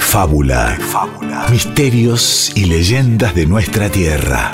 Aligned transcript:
de 0.00 0.06
fábula, 0.06 0.78
misterios 1.50 2.50
y 2.56 2.64
leyendas 2.64 3.34
de 3.34 3.44
nuestra 3.44 3.90
tierra. 3.90 4.50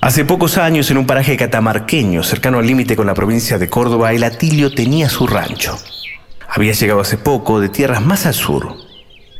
Hace 0.00 0.24
pocos 0.24 0.56
años, 0.56 0.90
en 0.90 0.96
un 0.96 1.06
paraje 1.06 1.36
catamarqueño 1.36 2.22
cercano 2.22 2.58
al 2.58 2.66
límite 2.66 2.96
con 2.96 3.06
la 3.06 3.14
provincia 3.14 3.58
de 3.58 3.68
Córdoba, 3.68 4.12
el 4.12 4.24
Atilio 4.24 4.74
tenía 4.74 5.08
su 5.08 5.26
rancho. 5.26 5.78
Había 6.48 6.72
llegado 6.72 7.00
hace 7.00 7.18
poco 7.18 7.60
de 7.60 7.68
tierras 7.68 8.04
más 8.04 8.24
al 8.26 8.34
sur, 8.34 8.76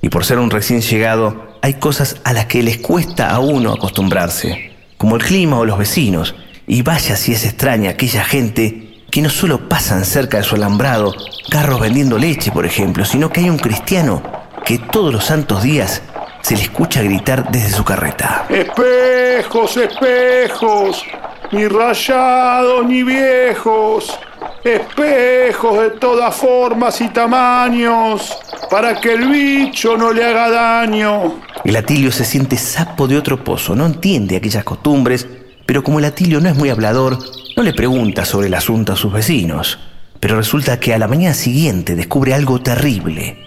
y 0.02 0.10
por 0.10 0.24
ser 0.24 0.38
un 0.38 0.50
recién 0.50 0.82
llegado, 0.82 1.49
hay 1.62 1.74
cosas 1.74 2.16
a 2.24 2.32
las 2.32 2.46
que 2.46 2.62
les 2.62 2.78
cuesta 2.78 3.30
a 3.30 3.40
uno 3.40 3.72
acostumbrarse, 3.72 4.72
como 4.96 5.16
el 5.16 5.22
clima 5.22 5.58
o 5.58 5.64
los 5.64 5.78
vecinos, 5.78 6.34
y 6.66 6.82
vaya 6.82 7.16
si 7.16 7.32
es 7.32 7.44
extraña 7.44 7.90
aquella 7.90 8.24
gente 8.24 9.02
que 9.10 9.22
no 9.22 9.28
solo 9.30 9.68
pasan 9.68 10.04
cerca 10.04 10.38
de 10.38 10.44
su 10.44 10.54
alambrado, 10.54 11.12
carros 11.50 11.80
vendiendo 11.80 12.16
leche, 12.16 12.52
por 12.52 12.64
ejemplo, 12.64 13.04
sino 13.04 13.30
que 13.30 13.40
hay 13.40 13.50
un 13.50 13.58
cristiano 13.58 14.22
que 14.64 14.78
todos 14.78 15.12
los 15.12 15.24
santos 15.24 15.62
días 15.62 16.02
se 16.42 16.56
le 16.56 16.62
escucha 16.62 17.02
gritar 17.02 17.50
desde 17.50 17.70
su 17.70 17.84
carreta. 17.84 18.46
Espejos, 18.48 19.76
espejos, 19.76 21.04
ni 21.50 21.66
rayados 21.66 22.86
ni 22.86 23.02
viejos, 23.02 24.18
espejos 24.62 25.80
de 25.80 25.90
todas 25.90 26.34
formas 26.36 27.00
y 27.00 27.08
tamaños, 27.08 28.38
para 28.70 29.00
que 29.00 29.14
el 29.14 29.28
bicho 29.28 29.96
no 29.96 30.12
le 30.12 30.24
haga 30.24 30.50
daño. 30.50 31.49
El 31.64 31.76
Atilio 31.76 32.10
se 32.10 32.24
siente 32.24 32.56
sapo 32.56 33.06
de 33.06 33.18
otro 33.18 33.44
pozo, 33.44 33.76
no 33.76 33.86
entiende 33.86 34.36
aquellas 34.36 34.64
costumbres, 34.64 35.26
pero 35.66 35.84
como 35.84 35.98
el 35.98 36.04
Atilio 36.04 36.40
no 36.40 36.48
es 36.48 36.56
muy 36.56 36.70
hablador, 36.70 37.18
no 37.56 37.62
le 37.62 37.74
pregunta 37.74 38.24
sobre 38.24 38.46
el 38.48 38.54
asunto 38.54 38.92
a 38.92 38.96
sus 38.96 39.12
vecinos. 39.12 39.78
Pero 40.18 40.36
resulta 40.36 40.78
que 40.78 40.92
a 40.92 40.98
la 40.98 41.08
mañana 41.08 41.34
siguiente 41.34 41.94
descubre 41.94 42.34
algo 42.34 42.60
terrible. 42.60 43.38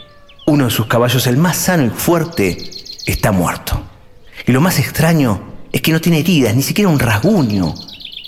Uno 0.45 0.65
de 0.65 0.71
sus 0.71 0.87
caballos, 0.87 1.27
el 1.27 1.37
más 1.37 1.57
sano 1.57 1.85
y 1.85 1.89
fuerte, 1.89 2.57
está 3.05 3.31
muerto. 3.31 3.81
Y 4.47 4.51
lo 4.51 4.61
más 4.61 4.79
extraño 4.79 5.41
es 5.71 5.81
que 5.81 5.91
no 5.91 6.01
tiene 6.01 6.19
heridas, 6.19 6.55
ni 6.55 6.63
siquiera 6.63 6.89
un 6.89 6.99
rasguño. 6.99 7.73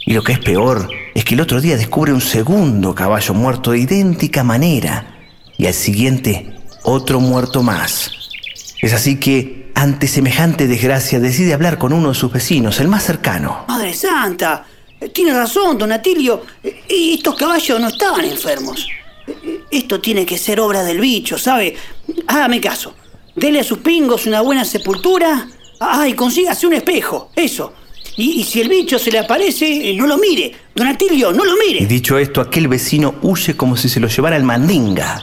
Y 0.05 0.14
lo 0.14 0.23
que 0.23 0.33
es 0.33 0.39
peor 0.39 0.89
es 1.14 1.25
que 1.25 1.33
el 1.33 1.42
otro 1.42 1.59
día 1.59 1.77
descubre 1.77 2.14
un 2.14 2.22
segundo 2.22 2.94
caballo 2.94 3.33
muerto 3.33 3.72
de 3.72 3.80
idéntica 3.80 4.44
manera. 4.44 5.16
Y 5.58 5.66
al 5.66 5.73
siguiente, 5.73 6.53
otro 6.83 7.20
muerto 7.20 7.64
más. 7.64 8.11
Es 8.81 8.94
así 8.94 9.20
que, 9.20 9.64
ante 9.76 10.08
semejante 10.08 10.68
desgracia, 10.68 11.20
decide 11.20 11.54
hablar 11.54 11.78
con 11.78 11.94
uno 11.94 12.09
de 12.09 12.16
sus 12.16 12.31
vecinos, 12.31 12.80
el 12.80 12.88
más 12.88 13.04
cercano. 13.04 13.66
Madre 13.68 13.94
Santa, 13.94 14.66
tiene 15.14 15.34
razón, 15.34 15.78
don 15.78 15.92
Atilio. 15.92 16.44
Estos 16.88 17.36
caballos 17.36 17.80
no 17.80 17.90
estaban 17.90 18.26
enfermos. 18.26 18.88
Esto 19.70 20.00
tiene 20.00 20.26
que 20.26 20.38
ser 20.38 20.59
obra 20.59 20.84
del 20.84 21.00
bicho, 21.00 21.38
¿sabe? 21.38 21.76
Hágame 22.28 22.62
caso. 22.62 22.95
Dele 23.36 23.59
a 23.59 23.64
sus 23.64 23.80
pingos 23.80 24.26
una 24.26 24.42
buena 24.42 24.64
sepultura. 24.64 25.48
Ah, 25.80 26.08
y 26.08 26.14
consígase 26.14 26.66
un 26.66 26.73
espejo. 26.73 27.32
Eso. 27.36 27.73
Y, 28.17 28.39
y, 28.39 28.44
si 28.45 28.62
el 28.62 28.70
bicho 28.70 28.98
se 28.98 29.12
le 29.12 29.20
aparece, 29.20 29.94
no 29.98 30.08
lo 30.08 30.17
mire. 30.17 30.56
Don 30.73 30.88
Atilio, 30.88 31.34
no 31.34 31.44
lo 31.44 31.54
mire. 31.58 31.84
Y 31.84 31.86
dicho 31.86 32.17
esto, 32.17 32.39
aquel 32.39 32.70
vecino 32.70 33.16
huye 33.23 33.58
como 33.58 33.76
si 33.76 33.89
se 33.89 34.00
lo 34.00 34.08
llevara 34.08 34.38
el 34.38 34.44
mandinga. 34.44 35.22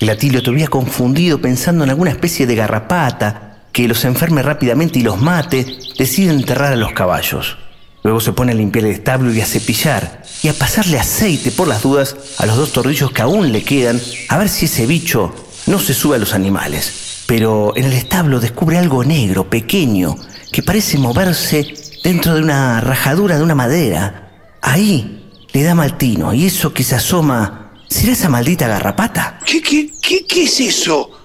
El 0.00 0.10
Atilio 0.10 0.42
todavía 0.42 0.68
confundido 0.68 1.40
pensando 1.40 1.82
en 1.84 1.90
alguna 1.90 2.10
especie 2.10 2.46
de 2.46 2.56
garrapata 2.56 3.45
que 3.76 3.86
los 3.86 4.06
enferme 4.06 4.42
rápidamente 4.42 5.00
y 5.00 5.02
los 5.02 5.20
mate, 5.20 5.66
decide 5.98 6.32
enterrar 6.32 6.72
a 6.72 6.76
los 6.76 6.94
caballos. 6.94 7.58
Luego 8.02 8.20
se 8.20 8.32
pone 8.32 8.52
a 8.52 8.54
limpiar 8.54 8.86
el 8.86 8.92
establo 8.92 9.30
y 9.30 9.42
a 9.42 9.46
cepillar 9.46 10.22
y 10.42 10.48
a 10.48 10.54
pasarle 10.54 10.98
aceite 10.98 11.50
por 11.50 11.68
las 11.68 11.82
dudas 11.82 12.16
a 12.38 12.46
los 12.46 12.56
dos 12.56 12.72
tornillos 12.72 13.10
que 13.12 13.20
aún 13.20 13.52
le 13.52 13.62
quedan, 13.62 14.00
a 14.30 14.38
ver 14.38 14.48
si 14.48 14.64
ese 14.64 14.86
bicho 14.86 15.34
no 15.66 15.78
se 15.78 15.92
sube 15.92 16.16
a 16.16 16.18
los 16.18 16.32
animales 16.32 17.06
pero 17.26 17.76
en 17.76 17.84
el 17.84 17.92
establo 17.92 18.40
descubre 18.40 18.78
algo 18.78 19.04
negro, 19.04 19.50
pequeño, 19.50 20.16
que 20.52 20.62
parece 20.62 20.96
moverse 20.96 21.66
dentro 22.02 22.34
de 22.34 22.40
una 22.40 22.80
rajadura 22.80 23.36
de 23.36 23.42
una 23.42 23.56
madera. 23.56 24.56
Ahí 24.62 25.28
le 25.52 25.62
da 25.62 25.74
mal 25.74 25.98
tino, 25.98 26.32
y 26.32 26.46
eso 26.46 26.72
que 26.72 26.84
se 26.84 26.94
asoma, 26.94 27.72
¿será 27.88 28.12
esa 28.12 28.28
maldita 28.28 28.68
garrapata? 28.68 29.40
¿Qué, 29.44 29.60
qué, 29.60 29.90
qué, 30.00 30.24
qué 30.24 30.44
es 30.44 30.60
eso? 30.60 31.15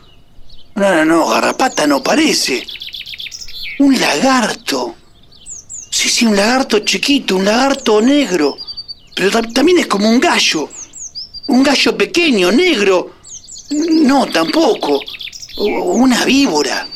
No, 0.82 0.90
no, 0.96 1.06
no, 1.06 1.30
garrapata 1.30 1.86
no 1.86 2.02
parece. 2.02 2.66
Un 3.78 4.00
lagarto. 4.00 4.96
Sí, 5.92 6.10
sí, 6.10 6.26
un 6.26 6.36
lagarto 6.36 6.80
chiquito, 6.80 7.36
un 7.36 7.46
lagarto 7.46 8.02
negro. 8.02 8.58
Pero 9.16 9.44
también 9.54 9.78
es 9.78 9.86
como 9.86 10.10
un 10.10 10.20
gallo. 10.20 10.68
Un 11.50 11.62
gallo 11.62 11.96
pequeño, 11.96 12.52
negro. 12.52 13.12
No, 13.70 14.26
tampoco. 14.26 15.00
Una 15.60 16.26
víbora. 16.26 16.88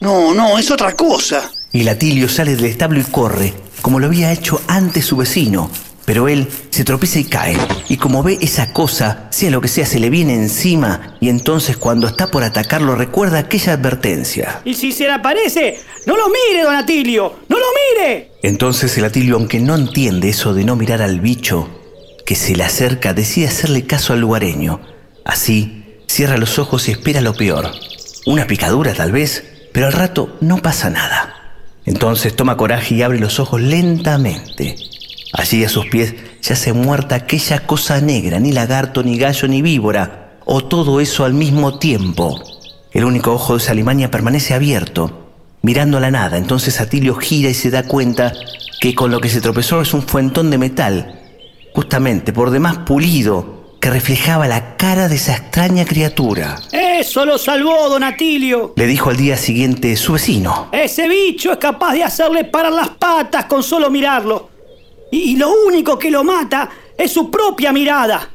No, 0.00 0.34
no, 0.34 0.58
es 0.58 0.70
otra 0.70 0.92
cosa. 0.92 1.50
Y 1.72 1.84
Latilio 1.84 2.28
sale 2.28 2.54
del 2.54 2.66
establo 2.66 3.00
y 3.00 3.04
corre, 3.04 3.54
como 3.80 3.98
lo 3.98 4.08
había 4.08 4.30
hecho 4.30 4.60
antes 4.66 5.06
su 5.06 5.16
vecino. 5.16 5.70
Pero 6.10 6.26
él 6.26 6.48
se 6.70 6.82
tropieza 6.82 7.20
y 7.20 7.24
cae. 7.24 7.56
Y 7.88 7.96
como 7.96 8.24
ve 8.24 8.36
esa 8.40 8.72
cosa, 8.72 9.28
sea 9.30 9.52
lo 9.52 9.60
que 9.60 9.68
sea, 9.68 9.86
se 9.86 10.00
le 10.00 10.10
viene 10.10 10.34
encima. 10.34 11.16
Y 11.20 11.28
entonces 11.28 11.76
cuando 11.76 12.08
está 12.08 12.32
por 12.32 12.42
atacarlo 12.42 12.96
recuerda 12.96 13.38
aquella 13.38 13.74
advertencia. 13.74 14.60
Y 14.64 14.74
si 14.74 14.90
se 14.90 15.04
le 15.04 15.12
aparece, 15.12 15.78
no 16.06 16.16
lo 16.16 16.24
mire, 16.26 16.64
don 16.64 16.74
Atilio, 16.74 17.36
no 17.48 17.56
lo 17.56 17.66
mire. 17.96 18.32
Entonces 18.42 18.98
el 18.98 19.04
Atilio, 19.04 19.36
aunque 19.36 19.60
no 19.60 19.76
entiende 19.76 20.30
eso 20.30 20.52
de 20.52 20.64
no 20.64 20.74
mirar 20.74 21.00
al 21.00 21.20
bicho 21.20 21.70
que 22.26 22.34
se 22.34 22.56
le 22.56 22.64
acerca, 22.64 23.14
decide 23.14 23.46
hacerle 23.46 23.86
caso 23.86 24.12
al 24.12 24.20
lugareño. 24.20 24.80
Así 25.24 25.80
Cierra 26.10 26.38
los 26.38 26.58
ojos 26.58 26.88
y 26.88 26.90
espera 26.90 27.20
lo 27.20 27.34
peor. 27.34 27.70
Una 28.26 28.48
picadura 28.48 28.94
tal 28.94 29.12
vez, 29.12 29.44
pero 29.72 29.86
al 29.86 29.92
rato 29.92 30.36
no 30.40 30.56
pasa 30.58 30.90
nada. 30.90 31.54
Entonces 31.86 32.34
toma 32.34 32.56
coraje 32.56 32.96
y 32.96 33.02
abre 33.02 33.20
los 33.20 33.38
ojos 33.38 33.60
lentamente. 33.60 34.89
Allí 35.32 35.64
a 35.64 35.68
sus 35.68 35.86
pies 35.86 36.14
yace 36.42 36.72
muerta 36.72 37.14
aquella 37.14 37.66
cosa 37.66 38.00
negra, 38.00 38.40
ni 38.40 38.52
lagarto, 38.52 39.02
ni 39.02 39.18
gallo, 39.18 39.46
ni 39.48 39.62
víbora, 39.62 40.38
o 40.44 40.64
todo 40.64 41.00
eso 41.00 41.24
al 41.24 41.34
mismo 41.34 41.78
tiempo. 41.78 42.40
El 42.92 43.04
único 43.04 43.32
ojo 43.32 43.54
de 43.54 43.60
Salimaña 43.60 44.10
permanece 44.10 44.54
abierto, 44.54 45.28
mirando 45.62 45.98
a 45.98 46.00
la 46.00 46.10
nada. 46.10 46.38
Entonces 46.38 46.80
Atilio 46.80 47.14
gira 47.14 47.50
y 47.50 47.54
se 47.54 47.70
da 47.70 47.84
cuenta 47.84 48.32
que 48.80 48.94
con 48.94 49.10
lo 49.10 49.20
que 49.20 49.28
se 49.28 49.40
tropezó 49.40 49.80
es 49.80 49.94
un 49.94 50.02
fuentón 50.02 50.50
de 50.50 50.58
metal, 50.58 51.20
justamente 51.74 52.32
por 52.32 52.50
demás 52.50 52.78
pulido, 52.78 53.60
que 53.80 53.90
reflejaba 53.90 54.46
la 54.48 54.76
cara 54.76 55.08
de 55.08 55.14
esa 55.14 55.32
extraña 55.32 55.84
criatura. 55.84 56.60
Eso 56.72 57.24
lo 57.24 57.38
salvó, 57.38 57.88
don 57.88 58.04
Atilio. 58.04 58.74
Le 58.76 58.86
dijo 58.86 59.08
al 59.08 59.16
día 59.16 59.36
siguiente 59.36 59.96
su 59.96 60.14
vecino. 60.14 60.68
Ese 60.72 61.08
bicho 61.08 61.52
es 61.52 61.58
capaz 61.58 61.94
de 61.94 62.04
hacerle 62.04 62.44
parar 62.44 62.72
las 62.72 62.90
patas 62.90 63.46
con 63.46 63.62
solo 63.62 63.90
mirarlo. 63.90 64.49
Y, 65.10 65.36
lo 65.36 65.52
único 65.66 65.98
que 65.98 66.10
lo 66.10 66.22
mata 66.24 66.70
es 66.96 67.12
su 67.12 67.30
propia 67.30 67.72
mirada. 67.72 68.30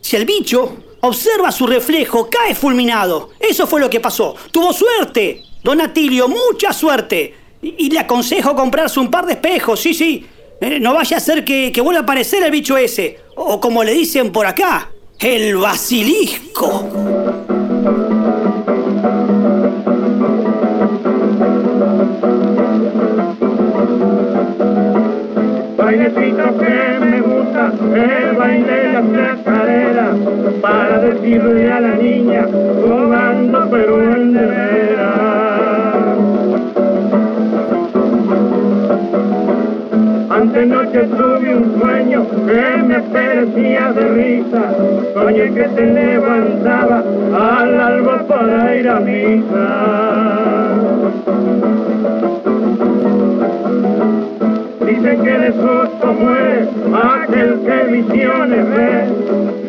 Si 0.00 0.16
el 0.16 0.24
bicho 0.24 0.76
observa 1.00 1.52
su 1.52 1.66
reflejo, 1.66 2.28
cae 2.28 2.54
fulminado. 2.54 3.30
Eso 3.38 3.66
fue 3.66 3.80
lo 3.80 3.90
que 3.90 4.00
pasó. 4.00 4.34
Tuvo 4.50 4.72
suerte, 4.72 5.42
don 5.62 5.80
Atilio, 5.80 6.28
mucha 6.28 6.72
suerte. 6.72 7.34
Y, 7.62 7.90
le 7.90 8.00
aconsejo 8.00 8.54
comprarse 8.54 9.00
un 9.00 9.10
par 9.10 9.26
de 9.26 9.34
espejos, 9.34 9.80
sí, 9.80 9.94
sí. 9.94 10.26
Eh, 10.60 10.80
no 10.80 10.94
vaya 10.94 11.18
a 11.18 11.20
ser 11.20 11.44
que, 11.44 11.70
que 11.72 11.80
vuelva 11.80 12.00
a 12.00 12.02
aparecer 12.02 12.42
el 12.42 12.50
bicho 12.50 12.76
ese 12.78 13.26
o 13.36 13.60
como 13.60 13.84
le 13.84 13.92
dicen 13.92 14.32
por 14.32 14.46
acá, 14.46 14.90
el 15.18 15.56
basilisco. 15.56 16.84
Bailecito 25.96 26.58
que 26.58 26.98
me 27.00 27.20
gusta, 27.22 27.72
el 27.94 28.36
baile 28.36 28.70
de 28.70 28.92
la 28.92 29.02
chacarera, 29.14 30.08
para 30.60 30.98
decirle 30.98 31.72
a 31.72 31.80
la 31.80 31.94
niña, 31.94 32.44
jugando 32.84 33.66
pero 33.70 34.02
en 34.02 34.34
de. 34.34 34.46
Ante 40.28 40.66
noche 40.66 41.00
tuve 41.16 41.56
un 41.56 41.80
sueño 41.80 42.26
que 42.46 42.82
me 42.82 43.00
parecía 43.00 43.92
de 43.94 44.08
risa, 44.08 44.74
soñé 45.14 45.54
que 45.54 45.64
te 45.64 45.86
levantaba 45.86 47.02
al 47.32 47.80
alba 47.80 48.18
para 48.28 48.76
ir 48.76 48.86
a 48.86 49.00
misa. 49.00 50.26
Que 55.06 55.38
de 55.38 55.52
susto 55.52 56.12
muere 56.14 56.68
aquel 56.92 57.60
que 57.64 57.92
visiones 57.92 58.68
ve. 58.70 59.04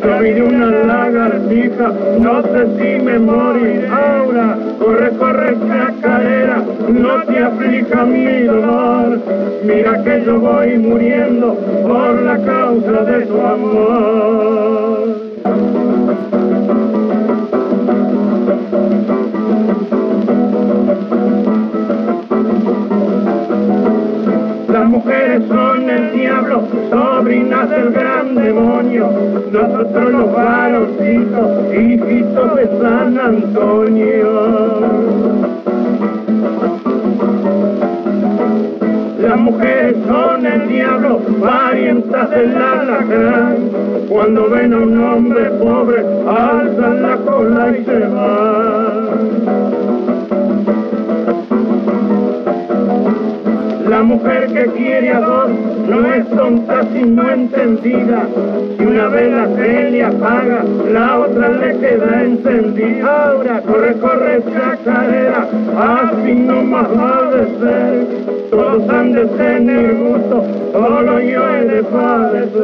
Yo 0.04 0.20
vi 0.20 0.32
de 0.32 0.42
una 0.42 0.66
lagartija, 0.66 1.94
no 2.20 2.42
sé 2.42 2.66
si 2.76 3.06
me 3.06 3.20
moriré. 3.20 3.88
Ahora 3.88 4.58
corre, 4.80 5.12
corre, 5.12 5.56
chacarera, 5.68 6.64
no 6.90 7.24
te 7.26 7.38
aflija 7.38 8.06
mi 8.06 8.44
dolor. 8.46 9.20
Mira 9.64 10.04
que 10.04 10.24
yo 10.26 10.40
voy 10.40 10.80
muriendo 10.80 11.54
por 11.84 12.20
la 12.24 12.38
causa 12.40 13.04
de 13.04 13.26
tu 13.28 13.40
amor. 13.40 14.87
Mujeres 24.98 25.44
son 25.48 25.90
el 25.90 26.12
diablo, 26.12 26.64
sobrinas 26.90 27.70
del 27.70 27.92
gran 27.92 28.36
demonio. 28.36 29.10
Nosotros 29.52 30.12
los 30.12 30.34
varoncitos, 30.34 31.74
hijitos 31.74 32.56
de 32.56 32.66
San 32.82 33.20
Antonio. 33.20 34.28
Las 39.22 39.38
mujeres 39.40 39.96
son 40.08 40.46
el 40.46 40.68
diablo, 40.68 41.20
parientas 41.42 42.30
del 42.32 42.56
alacrán. 42.56 43.56
Cuando 44.10 44.50
ven 44.50 44.74
a 44.74 44.78
un 44.78 45.04
hombre 45.04 45.46
pobre, 45.62 46.04
alzan 46.28 47.02
la 47.04 47.18
cola 47.18 47.78
y 47.78 47.86
se 47.86 48.00
van. 48.00 49.67
La 53.90 54.04
mujer 54.04 54.48
que 54.52 54.66
quiere 54.72 55.14
a 55.14 55.22
dos 55.22 55.50
no 55.88 56.14
es 56.14 56.30
tonta 56.30 56.84
sino 56.94 57.30
entendida. 57.30 58.28
Si 58.78 58.86
una 58.86 59.08
vela 59.08 59.48
se 59.56 59.92
le 59.92 60.04
apaga, 60.04 60.64
la 60.92 61.20
otra 61.20 61.50
le 61.50 61.78
queda 61.80 62.24
encendida. 62.24 63.32
Ahora 63.32 63.62
corre, 63.62 63.94
corre, 64.00 64.44
chacarera, 64.52 65.48
así 65.78 66.34
no 66.34 66.64
más 66.64 66.88
va 66.88 67.32
de 67.32 67.46
ser. 67.60 68.08
Todos 68.52 68.90
han 68.90 69.14
de 69.14 69.26
tener 69.26 69.96
gusto, 69.96 70.44
solo 70.74 71.20
yo 71.22 71.48
he 71.50 71.66
de 71.66 71.84
padecer. 71.84 72.58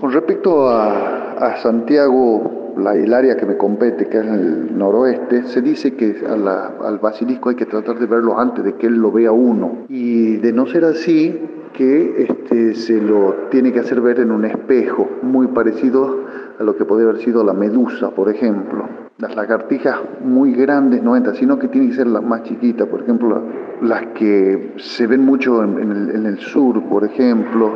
Con 0.00 0.12
respecto 0.12 0.68
a, 0.68 1.34
a 1.38 1.56
Santiago, 1.56 2.57
la, 2.78 2.94
el 2.94 3.12
área 3.12 3.36
que 3.36 3.46
me 3.46 3.56
compete, 3.56 4.06
que 4.06 4.18
es 4.18 4.26
el 4.26 4.76
noroeste, 4.78 5.42
se 5.44 5.60
dice 5.62 5.94
que 5.94 6.22
a 6.28 6.36
la- 6.36 6.72
al 6.84 6.98
basilisco 6.98 7.50
hay 7.50 7.56
que 7.56 7.66
tratar 7.66 7.98
de 7.98 8.06
verlo 8.06 8.38
antes 8.38 8.64
de 8.64 8.74
que 8.74 8.86
él 8.86 8.96
lo 8.96 9.10
vea 9.12 9.32
uno. 9.32 9.84
Y 9.88 10.36
de 10.36 10.52
no 10.52 10.66
ser 10.66 10.84
así, 10.84 11.38
que 11.74 12.22
este, 12.24 12.74
se 12.74 13.00
lo 13.00 13.34
tiene 13.50 13.72
que 13.72 13.80
hacer 13.80 14.00
ver 14.00 14.18
en 14.20 14.32
un 14.32 14.44
espejo, 14.44 15.08
muy 15.22 15.48
parecido 15.48 16.24
a 16.58 16.62
lo 16.64 16.76
que 16.76 16.84
puede 16.84 17.04
haber 17.04 17.18
sido 17.18 17.44
la 17.44 17.52
medusa, 17.52 18.10
por 18.10 18.28
ejemplo. 18.30 18.84
Las 19.18 19.36
lagartijas 19.36 19.96
muy 20.24 20.52
grandes 20.54 21.02
no 21.02 21.14
entran, 21.16 21.36
sino 21.36 21.58
que 21.58 21.68
tienen 21.68 21.90
que 21.90 21.96
ser 21.96 22.06
las 22.06 22.22
más 22.24 22.42
chiquitas, 22.44 22.88
por 22.88 23.02
ejemplo, 23.02 23.42
las 23.82 24.06
que 24.14 24.72
se 24.78 25.06
ven 25.06 25.24
mucho 25.24 25.62
en- 25.62 25.78
en 25.78 25.90
el- 25.92 26.10
en 26.16 26.26
el 26.26 26.38
sur, 26.38 26.82
por 26.84 27.04
ejemplo, 27.04 27.70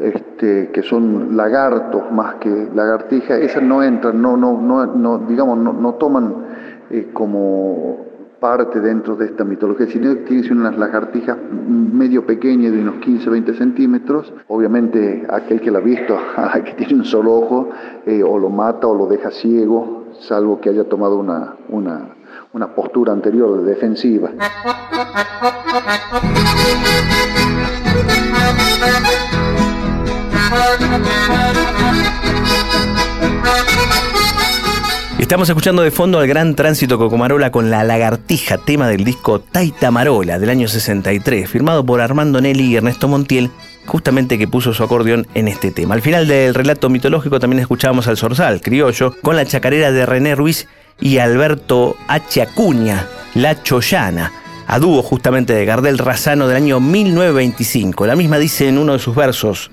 este, 0.00 0.70
que 0.72 0.82
son 0.82 1.36
lagartos 1.36 2.10
más 2.10 2.36
que 2.36 2.68
lagartijas, 2.74 3.40
esas 3.40 3.62
no 3.62 3.82
entran, 3.82 4.20
no, 4.20 4.36
no, 4.36 4.60
no, 4.60 4.86
no 4.86 5.18
digamos, 5.18 5.58
no, 5.58 5.94
toman 5.94 6.34
eh, 6.90 7.10
como 7.12 8.08
parte 8.40 8.80
dentro 8.80 9.16
de 9.16 9.26
esta 9.26 9.44
mitología, 9.44 9.86
sino 9.86 10.24
que 10.24 10.42
ser 10.42 10.52
unas 10.52 10.78
lagartijas 10.78 11.36
medio 11.52 12.24
pequeñas 12.24 12.72
de 12.72 12.80
unos 12.80 12.96
15, 12.96 13.28
20 13.28 13.54
centímetros. 13.54 14.32
Obviamente 14.48 15.26
aquel 15.28 15.60
que 15.60 15.70
la 15.70 15.78
ha 15.78 15.82
visto, 15.82 16.16
que 16.64 16.72
tiene 16.72 16.94
un 16.94 17.04
solo 17.04 17.34
ojo, 17.34 17.68
eh, 18.06 18.22
o 18.22 18.38
lo 18.38 18.48
mata 18.48 18.86
o 18.86 18.94
lo 18.94 19.06
deja 19.06 19.30
ciego, 19.30 20.06
salvo 20.20 20.60
que 20.60 20.70
haya 20.70 20.84
tomado 20.84 21.18
una, 21.18 21.56
una, 21.68 22.16
una 22.54 22.74
postura 22.74 23.12
anterior 23.12 23.62
defensiva. 23.62 24.30
Estamos 35.30 35.48
escuchando 35.48 35.82
de 35.82 35.92
fondo 35.92 36.18
al 36.18 36.26
gran 36.26 36.56
tránsito 36.56 36.98
Cocomarola 36.98 37.52
con 37.52 37.70
La 37.70 37.84
Lagartija, 37.84 38.58
tema 38.58 38.88
del 38.88 39.04
disco 39.04 39.38
Taita 39.38 39.92
Marola 39.92 40.40
del 40.40 40.50
año 40.50 40.66
63, 40.66 41.48
firmado 41.48 41.86
por 41.86 42.00
Armando 42.00 42.40
Nelly 42.40 42.64
y 42.64 42.74
Ernesto 42.74 43.06
Montiel, 43.06 43.52
justamente 43.86 44.38
que 44.38 44.48
puso 44.48 44.74
su 44.74 44.82
acordeón 44.82 45.28
en 45.34 45.46
este 45.46 45.70
tema. 45.70 45.94
Al 45.94 46.02
final 46.02 46.26
del 46.26 46.52
relato 46.52 46.90
mitológico 46.90 47.38
también 47.38 47.60
escuchábamos 47.60 48.08
al 48.08 48.16
Zorzal, 48.16 48.60
criollo, 48.60 49.14
con 49.22 49.36
la 49.36 49.46
chacarera 49.46 49.92
de 49.92 50.04
René 50.04 50.34
Ruiz 50.34 50.66
y 51.00 51.18
Alberto 51.18 51.96
H. 52.08 52.42
Acuña, 52.42 53.06
La 53.34 53.62
Chollana, 53.62 54.32
a 54.66 54.80
dúo 54.80 55.00
justamente 55.00 55.52
de 55.52 55.64
Gardel 55.64 55.98
Razano 55.98 56.48
del 56.48 56.56
año 56.56 56.80
1925. 56.80 58.04
La 58.04 58.16
misma 58.16 58.38
dice 58.38 58.66
en 58.66 58.78
uno 58.78 58.94
de 58.94 58.98
sus 58.98 59.14
versos, 59.14 59.70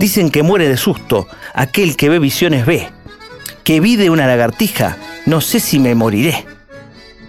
dicen 0.00 0.30
que 0.30 0.42
muere 0.42 0.68
de 0.68 0.76
susto 0.76 1.28
aquel 1.54 1.94
que 1.94 2.08
ve 2.08 2.18
visiones 2.18 2.66
ve 2.66 2.88
que 3.62 3.78
vi 3.78 3.96
de 3.96 4.10
una 4.10 4.26
lagartija, 4.26 4.96
no 5.26 5.40
sé 5.40 5.60
si 5.60 5.78
me 5.78 5.94
moriré. 5.94 6.44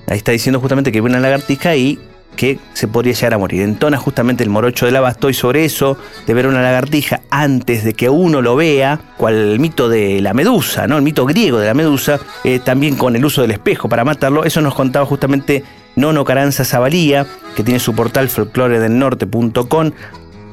Ahí 0.08 0.18
está 0.18 0.32
diciendo 0.32 0.60
justamente 0.60 0.92
que 0.92 1.02
vi 1.02 1.08
una 1.08 1.20
lagartija 1.20 1.76
y 1.76 2.00
que 2.36 2.58
se 2.74 2.88
podría 2.88 3.14
llegar 3.14 3.34
a 3.34 3.38
morir. 3.38 3.62
Entona 3.62 3.98
justamente 3.98 4.44
el 4.44 4.50
morocho 4.50 4.86
del 4.86 4.96
abasto 4.96 5.30
y 5.30 5.34
sobre 5.34 5.66
eso, 5.66 5.98
de 6.26 6.34
ver 6.34 6.48
una 6.48 6.62
lagartija 6.62 7.22
antes 7.30 7.84
de 7.84 7.94
que 7.94 8.10
uno 8.10 8.42
lo 8.42 8.56
vea, 8.56 9.00
cual 9.18 9.36
el 9.36 9.60
mito 9.60 9.90
de 9.90 10.22
la 10.22 10.34
medusa, 10.34 10.88
¿no? 10.88 10.98
El 10.98 11.04
mito 11.04 11.26
griego 11.26 11.60
de 11.60 11.68
la 11.68 11.74
medusa, 11.74 12.20
eh, 12.44 12.60
también 12.60 12.96
con 12.96 13.16
el 13.16 13.24
uso 13.24 13.42
del 13.42 13.52
espejo 13.52 13.90
para 13.90 14.06
matarlo, 14.06 14.46
eso 14.46 14.62
nos 14.62 14.74
contaba 14.74 15.06
justamente 15.06 15.64
Nono 15.96 16.24
Caranza 16.24 16.64
Zabalía, 16.64 17.28
que 17.56 17.64
tiene 17.64 17.80
su 17.80 17.94
portal 17.94 18.30
folcloredelnorte.com, 18.30 19.92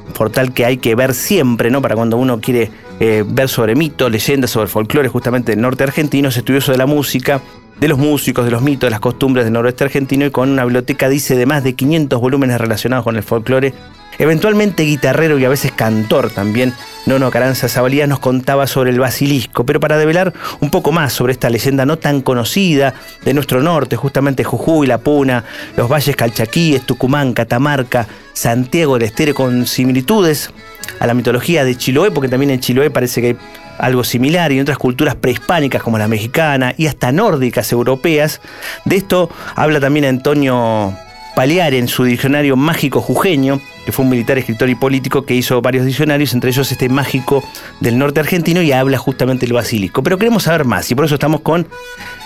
portal 0.09 0.53
que 0.53 0.65
hay 0.65 0.77
que 0.77 0.95
ver 0.95 1.13
siempre, 1.13 1.71
¿no? 1.71 1.81
Para 1.81 1.95
cuando 1.95 2.17
uno 2.17 2.39
quiere 2.39 2.71
eh, 2.99 3.23
ver 3.27 3.49
sobre 3.49 3.75
mitos, 3.75 4.11
leyendas, 4.11 4.51
sobre 4.51 4.67
folclore 4.67 5.07
justamente 5.07 5.51
del 5.51 5.61
norte 5.61 5.83
argentino, 5.83 6.29
es 6.29 6.37
estudioso 6.37 6.71
de 6.71 6.77
la 6.77 6.85
música, 6.85 7.41
de 7.79 7.87
los 7.87 7.97
músicos, 7.97 8.45
de 8.45 8.51
los 8.51 8.61
mitos, 8.61 8.87
de 8.87 8.91
las 8.91 8.99
costumbres 8.99 9.45
del 9.45 9.53
noroeste 9.53 9.85
argentino 9.85 10.25
y 10.25 10.31
con 10.31 10.49
una 10.49 10.65
biblioteca, 10.65 11.07
dice, 11.07 11.35
de 11.35 11.45
más 11.45 11.63
de 11.63 11.73
500 11.75 12.19
volúmenes 12.19 12.59
relacionados 12.59 13.03
con 13.03 13.15
el 13.15 13.23
folclore. 13.23 13.73
Eventualmente 14.17 14.83
guitarrero 14.83 15.39
y 15.39 15.45
a 15.45 15.49
veces 15.49 15.71
cantor 15.71 16.29
también, 16.29 16.73
Nono 17.09 17.31
Caranza 17.31 17.67
Zabalía 17.67 18.05
nos 18.05 18.19
contaba 18.19 18.67
sobre 18.67 18.91
el 18.91 18.99
basilisco, 18.99 19.65
pero 19.65 19.79
para 19.79 19.97
develar 19.97 20.31
un 20.59 20.69
poco 20.69 20.91
más 20.91 21.11
sobre 21.11 21.33
esta 21.33 21.49
leyenda 21.49 21.83
no 21.83 21.97
tan 21.97 22.21
conocida 22.21 22.93
de 23.25 23.33
nuestro 23.33 23.63
norte, 23.63 23.95
justamente 23.95 24.43
Jujuy, 24.43 24.85
La 24.85 24.99
Puna, 24.99 25.43
los 25.75 25.89
valles 25.89 26.15
Calchaquíes, 26.15 26.85
Tucumán, 26.85 27.33
Catamarca, 27.33 28.05
Santiago 28.33 28.93
del 28.93 29.07
Estero, 29.07 29.33
con 29.33 29.65
similitudes 29.65 30.51
a 30.99 31.07
la 31.07 31.15
mitología 31.15 31.65
de 31.65 31.75
Chiloé, 31.75 32.11
porque 32.11 32.29
también 32.29 32.51
en 32.51 32.59
Chiloé 32.59 32.91
parece 32.91 33.21
que 33.21 33.27
hay 33.29 33.37
algo 33.79 34.03
similar 34.03 34.51
y 34.51 34.57
en 34.57 34.61
otras 34.61 34.77
culturas 34.77 35.15
prehispánicas 35.15 35.81
como 35.81 35.97
la 35.97 36.07
mexicana 36.07 36.75
y 36.77 36.85
hasta 36.85 37.11
nórdicas 37.11 37.71
europeas. 37.71 38.39
De 38.85 38.97
esto 38.97 39.31
habla 39.55 39.79
también 39.79 40.05
Antonio 40.05 40.93
Paliar 41.39 41.73
en 41.73 41.87
su 41.87 42.03
diccionario 42.03 42.57
mágico 42.57 42.99
jujeño, 42.99 43.61
que 43.85 43.93
fue 43.93 44.03
un 44.03 44.11
militar, 44.11 44.37
escritor 44.37 44.69
y 44.69 44.75
político 44.75 45.23
que 45.23 45.35
hizo 45.35 45.61
varios 45.61 45.85
diccionarios, 45.85 46.33
entre 46.33 46.49
ellos 46.49 46.69
este 46.69 46.89
mágico 46.89 47.41
del 47.79 47.97
norte 47.97 48.19
argentino 48.19 48.61
y 48.61 48.73
habla 48.73 48.97
justamente 48.97 49.45
del 49.45 49.53
basílico. 49.53 50.03
Pero 50.03 50.17
queremos 50.17 50.43
saber 50.43 50.65
más 50.65 50.91
y 50.91 50.95
por 50.95 51.05
eso 51.05 51.13
estamos 51.13 51.39
con 51.39 51.65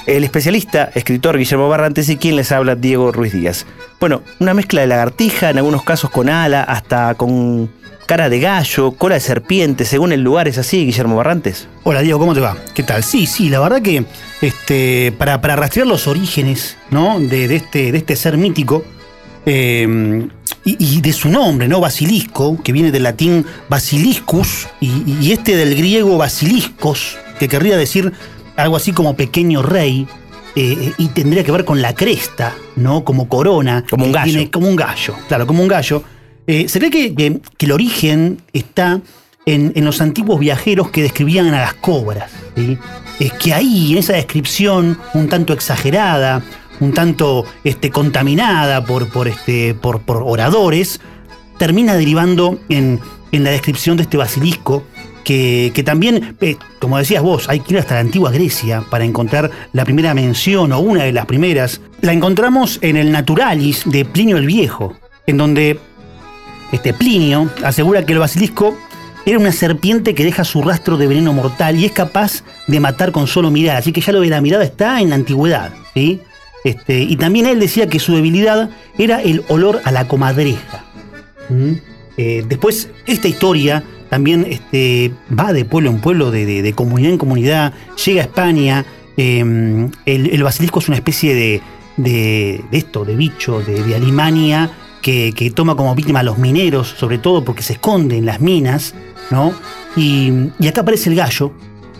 el 0.07 0.23
especialista, 0.23 0.89
escritor 0.95 1.37
Guillermo 1.37 1.69
Barrantes 1.69 2.09
y 2.09 2.17
quien 2.17 2.37
les 2.37 2.51
habla, 2.51 2.73
Diego 2.73 3.11
Ruiz 3.11 3.33
Díaz. 3.33 3.67
Bueno, 3.99 4.23
una 4.39 4.55
mezcla 4.55 4.81
de 4.81 4.87
lagartija, 4.87 5.51
en 5.51 5.59
algunos 5.59 5.83
casos 5.83 6.09
con 6.09 6.27
ala, 6.27 6.63
hasta 6.63 7.13
con 7.13 7.69
cara 8.07 8.29
de 8.29 8.39
gallo, 8.39 8.93
cola 8.93 9.13
de 9.13 9.21
serpiente, 9.21 9.85
según 9.85 10.11
el 10.11 10.21
lugar, 10.21 10.47
¿es 10.47 10.57
así, 10.57 10.87
Guillermo 10.87 11.17
Barrantes? 11.17 11.67
Hola 11.83 12.01
Diego, 12.01 12.17
¿cómo 12.17 12.33
te 12.33 12.39
va? 12.39 12.57
¿Qué 12.73 12.81
tal? 12.81 13.03
Sí, 13.03 13.27
sí, 13.27 13.49
la 13.49 13.59
verdad 13.59 13.83
que 13.83 14.05
este, 14.41 15.13
para, 15.19 15.39
para 15.39 15.55
rastrear 15.55 15.85
los 15.85 16.07
orígenes 16.07 16.77
¿no? 16.89 17.19
de 17.19 17.55
este, 17.55 17.91
de 17.91 17.97
este 17.99 18.15
ser 18.15 18.37
mítico 18.37 18.83
eh, 19.45 20.27
y, 20.65 20.97
y 20.97 21.01
de 21.01 21.13
su 21.13 21.29
nombre, 21.29 21.67
¿no? 21.67 21.79
Basilisco, 21.79 22.61
que 22.63 22.71
viene 22.71 22.91
del 22.91 23.03
latín 23.03 23.45
basiliscus 23.69 24.67
y, 24.79 24.89
y 25.21 25.31
este 25.31 25.55
del 25.55 25.75
griego 25.75 26.17
basiliscos, 26.17 27.17
que 27.39 27.47
querría 27.47 27.77
decir 27.77 28.13
algo 28.55 28.75
así 28.75 28.91
como 28.93 29.15
pequeño 29.15 29.61
rey. 29.61 30.07
eh, 30.55 30.91
y 30.99 31.07
tendría 31.07 31.43
que 31.43 31.51
ver 31.51 31.65
con 31.65 31.81
la 31.81 31.95
cresta, 31.95 32.53
¿no? 32.75 33.03
Como 33.03 33.27
corona. 33.27 33.83
Como 33.89 34.05
un 34.05 34.11
gallo. 34.11 34.31
tiene- 34.31 34.51
como 34.51 34.67
un 34.69 34.75
gallo, 34.75 35.15
claro, 35.27 35.47
como 35.47 35.63
un 35.63 35.67
gallo. 35.67 36.03
Eh, 36.45 36.67
se 36.69 36.77
cree 36.79 36.91
que, 36.91 37.15
que- 37.15 37.39
que 37.57 37.65
el 37.65 37.71
origen 37.71 38.39
está 38.53 39.01
en, 39.47 39.71
en 39.75 39.83
los 39.83 39.99
antiguos 39.99 40.39
viajeros 40.39 40.91
que 40.91 41.01
describían 41.01 41.47
a 41.55 41.59
las 41.61 41.73
cobras. 41.73 42.31
¿sí? 42.55 42.77
Es 43.19 43.33
que 43.33 43.51
ahí, 43.53 43.93
en 43.93 43.97
esa 43.97 44.13
descripción, 44.13 44.99
un 45.15 45.27
tanto 45.27 45.53
exagerada, 45.53 46.43
un 46.79 46.93
tanto 46.93 47.45
este, 47.63 47.89
contaminada 47.89 48.85
por, 48.85 49.09
por, 49.09 49.27
este, 49.27 49.73
por, 49.73 50.01
por 50.01 50.23
oradores, 50.25 50.99
termina 51.57 51.95
derivando 51.95 52.59
en, 52.69 52.99
en 53.31 53.43
la 53.43 53.51
descripción 53.51 53.97
de 53.97 54.03
este 54.03 54.17
basilisco 54.17 54.83
que, 55.23 55.71
que 55.73 55.83
también, 55.83 56.35
eh, 56.41 56.57
como 56.79 56.97
decías 56.97 57.23
vos, 57.23 57.47
hay 57.49 57.61
que 57.61 57.73
ir 57.73 57.79
hasta 57.79 57.95
la 57.95 58.01
antigua 58.01 58.31
Grecia 58.31 58.83
para 58.89 59.05
encontrar 59.05 59.49
la 59.71 59.85
primera 59.85 60.13
mención 60.13 60.71
o 60.71 60.79
una 60.79 61.03
de 61.03 61.13
las 61.13 61.25
primeras. 61.25 61.81
La 62.01 62.13
encontramos 62.13 62.79
en 62.81 62.97
el 62.97 63.11
Naturalis 63.11 63.83
de 63.85 64.05
Plinio 64.05 64.37
el 64.37 64.45
Viejo, 64.45 64.95
en 65.25 65.37
donde 65.37 65.79
este 66.71 66.93
Plinio 66.93 67.49
asegura 67.63 68.05
que 68.05 68.13
el 68.13 68.19
basilisco 68.19 68.77
era 69.25 69.39
una 69.39 69.51
serpiente 69.51 70.13
que 70.13 70.25
deja 70.25 70.43
su 70.43 70.61
rastro 70.61 70.97
de 70.97 71.07
veneno 71.07 71.31
mortal 71.31 71.77
y 71.79 71.85
es 71.85 71.91
capaz 71.93 72.43
de 72.67 72.79
matar 72.79 73.11
con 73.11 73.27
solo 73.27 73.49
mirar. 73.51 73.77
Así 73.77 73.93
que 73.93 74.01
ya 74.01 74.11
lo 74.11 74.19
de 74.19 74.29
la 74.29 74.41
mirada 74.41 74.63
está 74.63 74.99
en 74.99 75.09
la 75.09 75.15
antigüedad. 75.15 75.71
¿sí? 75.93 76.19
Este, 76.63 77.01
y 77.01 77.15
también 77.17 77.45
él 77.45 77.59
decía 77.59 77.87
que 77.87 77.99
su 77.99 78.15
debilidad 78.15 78.69
era 78.97 79.21
el 79.21 79.43
olor 79.49 79.81
a 79.83 79.91
la 79.91 80.07
comadreja. 80.07 80.85
¿Mm? 81.49 81.73
Eh, 82.17 82.45
después, 82.47 82.89
esta 83.05 83.27
historia 83.27 83.83
también 84.09 84.45
este, 84.49 85.11
va 85.37 85.53
de 85.53 85.65
pueblo 85.65 85.89
en 85.89 85.99
pueblo, 85.99 86.31
de, 86.31 86.73
comunidad 86.75 87.11
en 87.11 87.17
comunidad, 87.17 87.73
llega 88.05 88.21
a 88.21 88.25
España. 88.25 88.85
eh, 89.17 89.89
el, 90.05 90.43
basilisco 90.43 90.79
es 90.79 90.87
una 90.87 90.97
especie 90.97 91.33
de, 91.33 91.61
de- 91.97 92.63
esto, 92.71 93.05
de 93.05 93.15
bicho, 93.15 93.61
de, 93.61 93.95
alimania, 93.95 94.69
que, 95.01 95.51
toma 95.53 95.75
como 95.75 95.95
víctima 95.95 96.19
a 96.21 96.23
los 96.23 96.37
mineros, 96.37 96.87
sobre 96.97 97.17
todo 97.17 97.43
porque 97.43 97.63
se 97.63 97.73
esconde 97.73 98.17
en 98.17 98.25
las 98.25 98.39
minas, 98.39 98.93
¿no? 99.31 99.53
Y 99.97 100.31
acá 100.67 100.81
aparece 100.81 101.09
el 101.09 101.15
gallo, 101.15 101.51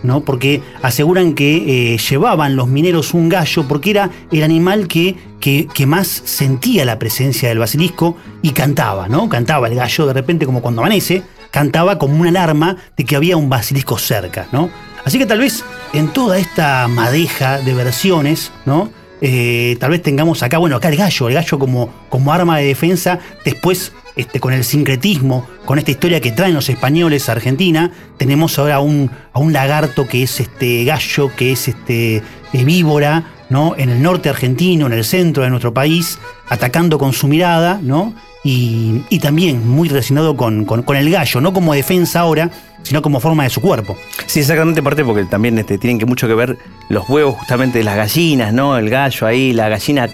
¿no? 0.04 0.22
Porque 0.22 0.62
aseguran 0.82 1.34
que 1.34 1.94
eh, 1.94 1.98
llevaban 1.98 2.56
los 2.56 2.68
mineros 2.68 3.14
un 3.14 3.30
gallo 3.30 3.68
porque 3.68 3.92
era 3.92 4.10
el 4.32 4.44
animal 4.44 4.88
que, 4.88 5.16
que, 5.40 5.86
más 5.86 6.08
sentía 6.26 6.86
la 6.86 7.00
presencia 7.00 7.50
del 7.50 7.60
basilisco 7.60 8.16
y 8.42 8.52
cantaba, 8.52 9.08
¿no? 9.08 9.28
Cantaba 9.30 9.68
el 9.68 9.76
gallo 9.76 10.06
de 10.06 10.14
repente 10.14 10.46
como 10.46 10.62
cuando 10.62 10.82
amanece, 10.82 11.24
cantaba 11.52 11.98
como 11.98 12.16
una 12.16 12.30
alarma 12.30 12.78
de 12.96 13.06
que 13.06 13.16
había 13.16 13.38
un 13.38 13.50
basilisco 13.50 13.98
cerca, 13.98 14.48
¿no? 14.52 14.70
Así 15.06 15.18
que 15.18 15.26
tal 15.26 15.40
vez 15.40 15.64
en 15.94 16.08
toda 16.10 16.38
esta 16.38 16.88
madeja 16.88 17.60
de 17.60 17.74
versiones, 17.74 18.52
¿no? 18.66 18.90
Eh, 19.22 19.78
tal 19.80 19.92
vez 19.92 20.02
tengamos 20.02 20.44
acá, 20.44 20.58
bueno, 20.58 20.76
acá 20.76 20.90
el 20.90 20.98
gallo, 20.98 21.30
el 21.30 21.36
gallo 21.36 21.60
como, 21.60 21.90
como 22.10 22.34
arma 22.34 22.58
de 22.58 22.66
defensa, 22.66 23.20
después 23.46 23.94
este, 24.16 24.40
con 24.40 24.54
el 24.54 24.64
sincretismo, 24.64 25.48
con 25.66 25.80
esta 25.80 25.92
historia 25.92 26.22
que 26.22 26.32
traen 26.32 26.54
los 26.54 26.70
españoles 26.70 27.30
a 27.30 27.34
Argentina, 27.34 27.92
tenemos 28.18 28.58
ahora 28.60 28.76
a 28.76 28.80
un, 28.80 29.10
lagarto 29.52 30.08
que 30.08 30.24
es 30.24 30.40
este 30.40 30.84
gallo, 30.86 31.32
que 31.36 31.52
es 31.52 31.68
este 31.68 32.22
víbora, 32.54 33.32
¿no? 33.50 33.76
En 33.78 33.90
el 33.90 34.02
norte 34.02 34.30
argentino, 34.30 34.88
en 34.88 34.94
el 34.94 35.04
centro 35.04 35.44
de 35.44 35.50
nuestro 35.50 35.74
país, 35.74 36.20
atacando 36.50 36.98
con 36.98 37.14
su 37.14 37.28
mirada, 37.28 37.80
¿no? 37.82 38.14
Y, 38.44 39.04
y 39.10 39.20
también 39.20 39.68
muy 39.68 39.90
relacionado 39.90 40.36
con 40.36 40.68
el 40.96 41.10
gallo, 41.12 41.42
no 41.42 41.54
como 41.54 41.74
defensa 41.74 42.20
ahora, 42.20 42.52
sino 42.84 43.02
como 43.02 43.20
forma 43.20 43.44
de 43.44 43.50
su 43.50 43.62
cuerpo. 43.62 43.98
Sí, 44.28 44.42
exactamente, 44.42 44.84
parte 44.84 45.04
porque 45.04 45.24
también 45.26 45.58
este, 45.58 45.78
tienen 45.78 45.98
que 45.98 46.06
mucho 46.06 46.28
que 46.28 46.36
ver 46.36 46.58
los 46.90 47.10
huevos 47.10 47.36
justamente 47.38 47.80
de 47.80 47.84
las 47.84 47.96
gallinas, 47.96 48.54
¿no? 48.54 48.78
El 48.78 48.90
gallo 48.90 49.26
ahí, 49.26 49.54
la 49.54 49.70
gallina 49.70 50.10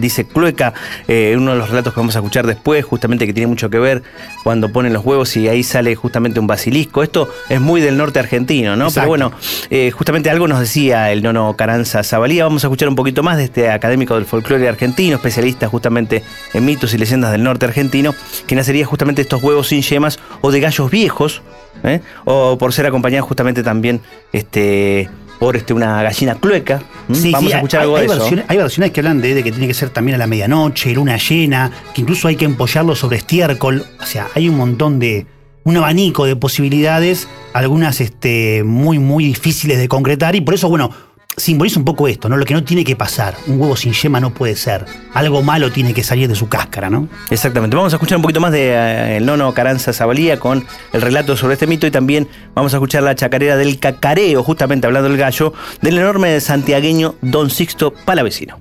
dice 0.00 0.24
clueca, 0.24 0.74
eh, 1.08 1.34
uno 1.36 1.52
de 1.52 1.58
los 1.58 1.68
relatos 1.68 1.92
que 1.92 2.00
vamos 2.00 2.16
a 2.16 2.20
escuchar 2.20 2.46
después, 2.46 2.84
justamente 2.84 3.26
que 3.26 3.32
tiene 3.32 3.46
mucho 3.46 3.70
que 3.70 3.78
ver 3.78 4.02
cuando 4.42 4.70
ponen 4.72 4.92
los 4.92 5.04
huevos 5.04 5.36
y 5.36 5.48
ahí 5.48 5.62
sale 5.62 5.94
justamente 5.94 6.40
un 6.40 6.46
basilisco. 6.46 7.02
Esto 7.02 7.28
es 7.48 7.60
muy 7.60 7.80
del 7.80 7.96
norte 7.96 8.18
argentino, 8.18 8.76
¿no? 8.76 8.84
Exacto. 8.84 9.00
Pero 9.00 9.08
bueno, 9.08 9.32
eh, 9.70 9.90
justamente 9.90 10.30
algo 10.30 10.48
nos 10.48 10.60
decía 10.60 11.12
el 11.12 11.22
nono 11.22 11.54
Caranza 11.56 12.02
Zabalía. 12.02 12.44
Vamos 12.44 12.64
a 12.64 12.68
escuchar 12.68 12.88
un 12.88 12.96
poquito 12.96 13.22
más 13.22 13.36
de 13.36 13.44
este 13.44 13.70
académico 13.70 14.14
del 14.14 14.24
folclore 14.24 14.68
argentino, 14.68 15.16
especialista 15.16 15.68
justamente 15.68 16.22
en 16.52 16.64
mitos 16.64 16.94
y 16.94 16.98
leyendas 16.98 17.32
del 17.32 17.42
norte 17.42 17.66
argentino, 17.66 18.14
que 18.46 18.54
nacería 18.54 18.86
justamente 18.86 19.22
estos 19.22 19.42
huevos 19.42 19.68
sin 19.68 19.82
yemas 19.82 20.18
o 20.40 20.50
de 20.50 20.60
gallos 20.60 20.90
viejos, 20.90 21.42
¿eh? 21.84 22.00
o 22.24 22.58
por 22.58 22.72
ser 22.72 22.86
acompañado 22.86 23.24
justamente 23.24 23.62
también 23.62 24.00
este, 24.32 25.08
por 25.42 25.56
este, 25.56 25.74
una 25.74 26.04
gallina 26.04 26.36
clueca. 26.36 26.84
¿m? 27.08 27.18
Sí, 27.18 27.32
Vamos 27.32 27.48
sí, 27.50 27.52
a 27.52 27.56
escuchar 27.56 27.80
hay, 27.80 27.84
algo 27.86 27.96
hay 27.96 28.02
de 28.02 28.06
eso. 28.06 28.16
versiones, 28.20 28.44
hay 28.46 28.56
versiones 28.58 28.90
que 28.92 29.00
hablan 29.00 29.20
de, 29.20 29.34
de 29.34 29.42
que 29.42 29.50
tiene 29.50 29.66
que 29.66 29.74
ser 29.74 29.90
también 29.90 30.14
a 30.14 30.18
la 30.18 30.28
medianoche, 30.28 30.94
luna 30.94 31.16
llena, 31.16 31.68
que 31.92 32.02
incluso 32.02 32.28
hay 32.28 32.36
que 32.36 32.44
empollarlo 32.44 32.94
sobre 32.94 33.16
estiércol. 33.16 33.84
O 34.00 34.06
sea, 34.06 34.28
hay 34.36 34.48
un 34.48 34.56
montón 34.56 35.00
de. 35.00 35.26
un 35.64 35.76
abanico 35.76 36.26
de 36.26 36.36
posibilidades, 36.36 37.26
algunas 37.54 38.00
este, 38.00 38.62
muy, 38.62 39.00
muy 39.00 39.24
difíciles 39.24 39.78
de 39.78 39.88
concretar, 39.88 40.36
y 40.36 40.42
por 40.42 40.54
eso, 40.54 40.68
bueno, 40.68 40.92
simboliza 41.36 41.78
un 41.78 41.84
poco 41.84 42.08
esto, 42.08 42.28
¿no? 42.28 42.36
Lo 42.36 42.44
que 42.44 42.54
no 42.54 42.62
tiene 42.62 42.84
que 42.84 42.96
pasar. 42.96 43.34
Un 43.46 43.60
huevo 43.60 43.76
sin 43.76 43.92
yema 43.92 44.20
no 44.20 44.30
puede 44.30 44.56
ser. 44.56 44.84
Algo 45.14 45.42
malo 45.42 45.70
tiene 45.70 45.94
que 45.94 46.02
salir 46.02 46.28
de 46.28 46.34
su 46.34 46.48
cáscara, 46.48 46.90
¿no? 46.90 47.08
Exactamente. 47.30 47.76
Vamos 47.76 47.92
a 47.92 47.96
escuchar 47.96 48.16
un 48.16 48.22
poquito 48.22 48.40
más 48.40 48.52
de 48.52 48.70
eh, 48.70 49.16
el 49.16 49.26
nono 49.26 49.52
Caranza 49.54 49.92
Zabalía 49.92 50.38
con 50.38 50.64
el 50.92 51.02
relato 51.02 51.36
sobre 51.36 51.54
este 51.54 51.66
mito 51.66 51.86
y 51.86 51.90
también 51.90 52.28
vamos 52.54 52.74
a 52.74 52.76
escuchar 52.76 53.02
la 53.02 53.14
chacarera 53.14 53.56
del 53.56 53.78
cacareo, 53.78 54.42
justamente 54.42 54.86
hablando 54.86 55.08
del 55.08 55.18
gallo, 55.18 55.52
del 55.80 55.98
enorme 55.98 56.38
santiagueño 56.40 57.14
Don 57.22 57.50
Sixto 57.50 57.92
Palavecino. 58.04 58.58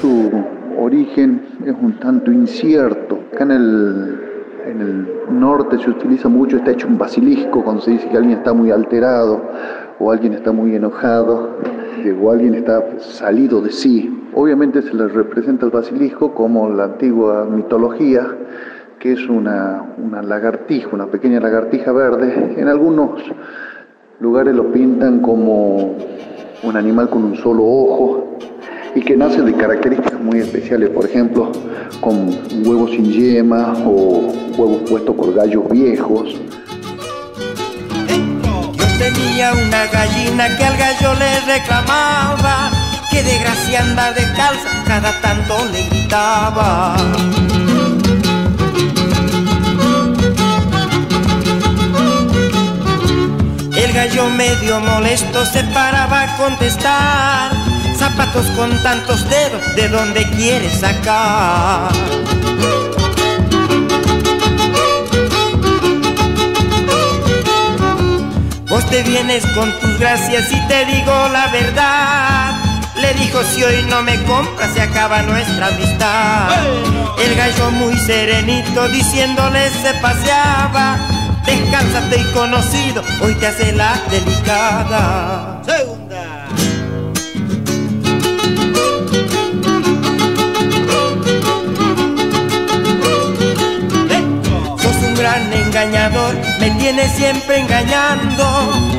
Su 0.00 0.30
origen 0.78 1.42
es 1.64 1.74
un 1.80 1.98
tanto 1.98 2.30
incierto. 2.30 3.18
Acá 3.32 3.44
en 3.44 3.50
el, 3.50 4.20
en 4.66 4.80
el 4.80 5.40
norte 5.40 5.78
se 5.78 5.90
utiliza 5.90 6.28
mucho, 6.28 6.58
está 6.58 6.72
hecho 6.72 6.86
un 6.86 6.98
basilisco 6.98 7.64
cuando 7.64 7.82
se 7.82 7.92
dice 7.92 8.08
que 8.08 8.16
alguien 8.16 8.38
está 8.38 8.52
muy 8.52 8.70
alterado 8.70 9.42
o 9.98 10.10
alguien 10.10 10.34
está 10.34 10.52
muy 10.52 10.74
enojado 10.74 11.56
o 12.22 12.30
alguien 12.30 12.54
está 12.54 13.00
salido 13.00 13.60
de 13.60 13.72
sí. 13.72 14.28
Obviamente 14.34 14.82
se 14.82 14.94
le 14.94 15.08
representa 15.08 15.66
el 15.66 15.72
basilisco 15.72 16.34
como 16.34 16.68
la 16.68 16.84
antigua 16.84 17.46
mitología, 17.46 18.26
que 18.98 19.12
es 19.12 19.28
una, 19.28 19.94
una 19.98 20.22
lagartija, 20.22 20.88
una 20.92 21.06
pequeña 21.06 21.40
lagartija 21.40 21.92
verde. 21.92 22.54
En 22.56 22.68
algunos 22.68 23.22
lugares 24.20 24.54
lo 24.54 24.72
pintan 24.72 25.20
como 25.20 25.96
un 26.62 26.76
animal 26.76 27.08
con 27.10 27.24
un 27.24 27.36
solo 27.36 27.64
ojo 27.64 28.38
y 28.94 29.00
que 29.02 29.16
nace 29.16 29.42
de 29.42 29.52
características 29.52 30.20
muy 30.20 30.38
especiales, 30.38 30.90
por 30.90 31.04
ejemplo, 31.04 31.52
con 32.00 32.30
huevos 32.66 32.90
sin 32.92 33.10
yema 33.10 33.74
o 33.84 34.32
huevos 34.56 34.88
puestos 34.88 35.14
por 35.14 35.34
gallos 35.34 35.68
viejos. 35.70 36.40
Una 39.52 39.86
gallina 39.86 40.56
que 40.56 40.64
al 40.64 40.76
gallo 40.76 41.14
le 41.14 41.40
reclamaba 41.42 42.68
que 43.12 43.22
de 43.22 43.38
gracia 43.38 43.80
andar 43.80 44.12
de 44.12 44.22
calza 44.32 44.82
cada 44.84 45.20
tanto 45.20 45.54
le 45.72 45.88
gritaba. 45.88 46.96
El 53.76 53.92
gallo 53.92 54.30
medio 54.30 54.80
molesto 54.80 55.46
se 55.46 55.62
paraba 55.64 56.22
a 56.22 56.36
contestar. 56.36 57.52
Zapatos 57.96 58.46
con 58.56 58.82
tantos 58.82 59.28
dedos, 59.30 59.62
¿de 59.76 59.88
dónde 59.88 60.28
quieres 60.30 60.80
sacar? 60.80 61.92
Vos 68.76 68.84
te 68.90 69.02
vienes 69.04 69.42
con 69.54 69.72
tus 69.80 69.98
gracias 69.98 70.52
y 70.52 70.60
te 70.68 70.84
digo 70.84 71.28
la 71.32 71.46
verdad. 71.46 72.60
Le 72.96 73.14
dijo 73.14 73.42
si 73.42 73.64
hoy 73.64 73.82
no 73.88 74.02
me 74.02 74.22
compras 74.24 74.74
se 74.74 74.82
acaba 74.82 75.22
nuestra 75.22 75.68
amistad. 75.68 76.50
El 77.18 77.34
gallo 77.36 77.70
muy 77.70 77.96
serenito 77.96 78.86
diciéndole 78.88 79.70
se 79.70 79.94
paseaba. 79.94 80.98
Descánsate 81.46 82.20
y 82.20 82.24
conocido, 82.34 83.02
hoy 83.22 83.34
te 83.36 83.46
hace 83.46 83.72
la 83.72 83.98
delicada. 84.10 85.62
Gran 95.26 95.52
engañador, 95.52 96.36
me 96.60 96.70
tienes 96.78 97.10
siempre 97.16 97.58
engañando. 97.58 98.44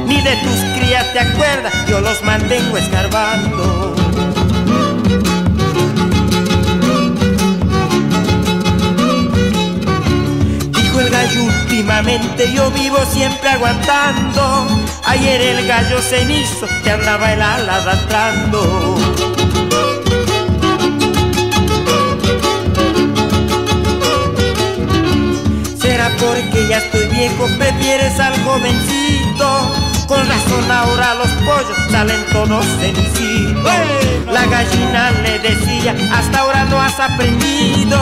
Ni 0.08 0.22
de 0.22 0.36
tus 0.36 0.60
crías 0.76 1.06
te 1.14 1.22
acuerdas, 1.22 1.74
yo 1.88 2.02
los 2.02 2.22
mantengo 2.22 2.78
escarbando. 2.78 3.96
Dijo 10.76 11.00
el 11.00 11.10
gallo 11.10 11.44
últimamente, 11.46 12.52
yo 12.54 12.72
vivo 12.72 12.98
siempre 13.10 13.48
aguantando. 13.48 14.68
Ayer 15.06 15.40
el 15.40 15.66
gallo 15.66 16.00
hizo, 16.00 16.68
que 16.84 16.92
andaba 16.92 17.32
el 17.32 17.42
ala 17.42 17.76
arrastrando. 17.76 18.98
Será 25.98 26.12
porque 26.20 26.68
ya 26.70 26.78
estoy 26.78 27.08
viejo, 27.08 27.48
prefieres 27.58 28.20
al 28.20 28.34
jovencito. 28.44 29.48
Con 30.08 30.20
razón 30.20 30.72
ahora 30.72 31.16
los 31.16 31.32
pollos 31.42 31.76
salen 31.90 32.24
todos 32.32 32.64
cenicitos. 32.80 33.64
La 34.32 34.46
gallina 34.46 35.10
le 35.24 35.40
decía, 35.40 35.96
hasta 36.14 36.42
ahora 36.42 36.66
no 36.66 36.80
has 36.80 37.00
aprendido. 37.00 37.98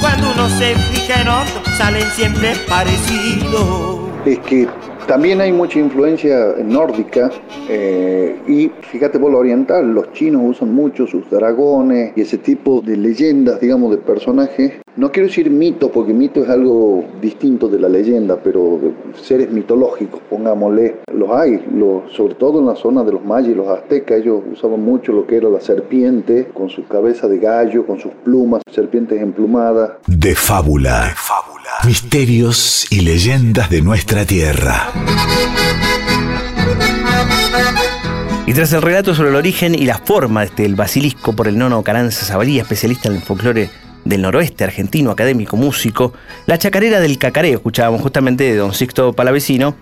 Cuando 0.00 0.32
uno 0.32 0.48
se 0.58 0.74
fija 0.90 1.20
en 1.20 1.28
otro, 1.28 1.62
salen 1.76 2.10
siempre 2.10 2.54
parecidos. 2.68 4.00
Es 4.26 4.40
que 4.40 4.66
también 5.06 5.40
hay 5.40 5.52
mucha 5.52 5.78
influencia 5.78 6.56
nórdica 6.64 7.30
eh, 7.68 8.36
y 8.48 8.68
fíjate 8.90 9.20
por 9.20 9.30
lo 9.30 9.38
oriental, 9.38 9.94
los 9.94 10.12
chinos 10.12 10.42
usan 10.44 10.74
mucho 10.74 11.06
sus 11.06 11.30
dragones 11.30 12.14
y 12.16 12.22
ese 12.22 12.38
tipo 12.38 12.80
de 12.80 12.96
leyendas, 12.96 13.60
digamos, 13.60 13.92
de 13.92 13.98
personajes. 13.98 14.72
No 14.98 15.12
quiero 15.12 15.28
decir 15.28 15.48
mitos, 15.48 15.92
porque 15.92 16.12
mito 16.12 16.42
es 16.42 16.50
algo 16.50 17.04
distinto 17.22 17.68
de 17.68 17.78
la 17.78 17.88
leyenda, 17.88 18.36
pero 18.42 18.80
seres 19.14 19.48
mitológicos, 19.48 20.20
pongámosle, 20.28 20.96
los 21.14 21.30
hay, 21.30 21.64
sobre 22.16 22.34
todo 22.34 22.58
en 22.58 22.66
la 22.66 22.74
zona 22.74 23.04
de 23.04 23.12
los 23.12 23.24
mayas 23.24 23.50
y 23.50 23.54
los 23.54 23.68
aztecas, 23.68 24.18
ellos 24.18 24.42
usaban 24.52 24.80
mucho 24.80 25.12
lo 25.12 25.24
que 25.24 25.36
era 25.36 25.48
la 25.48 25.60
serpiente, 25.60 26.48
con 26.52 26.68
su 26.68 26.84
cabeza 26.88 27.28
de 27.28 27.38
gallo, 27.38 27.86
con 27.86 28.00
sus 28.00 28.10
plumas, 28.24 28.60
serpientes 28.74 29.22
emplumadas. 29.22 29.92
De 30.08 30.34
fábula. 30.34 31.04
De 31.04 31.14
fábula. 31.14 31.70
Misterios 31.86 32.90
y 32.90 33.02
leyendas 33.02 33.70
de 33.70 33.82
nuestra 33.82 34.24
tierra. 34.24 34.90
Y 38.46 38.52
tras 38.52 38.72
el 38.72 38.82
relato 38.82 39.14
sobre 39.14 39.28
el 39.28 39.36
origen 39.36 39.76
y 39.76 39.84
la 39.84 39.98
forma 39.98 40.44
del 40.46 40.74
basilisco 40.74 41.34
por 41.34 41.46
el 41.46 41.56
nono 41.56 41.84
Caranza 41.84 42.26
Zabalía, 42.26 42.62
especialista 42.62 43.08
en 43.08 43.14
el 43.14 43.20
folclore 43.20 43.70
del 44.08 44.22
noroeste 44.22 44.64
argentino, 44.64 45.10
académico, 45.10 45.56
músico, 45.56 46.14
la 46.46 46.56
chacarera 46.56 46.98
del 46.98 47.18
cacareo, 47.18 47.58
escuchábamos 47.58 48.00
justamente 48.00 48.44
de 48.44 48.56
don 48.56 48.72
Sixto 48.72 49.12
Palavecino, 49.12 49.76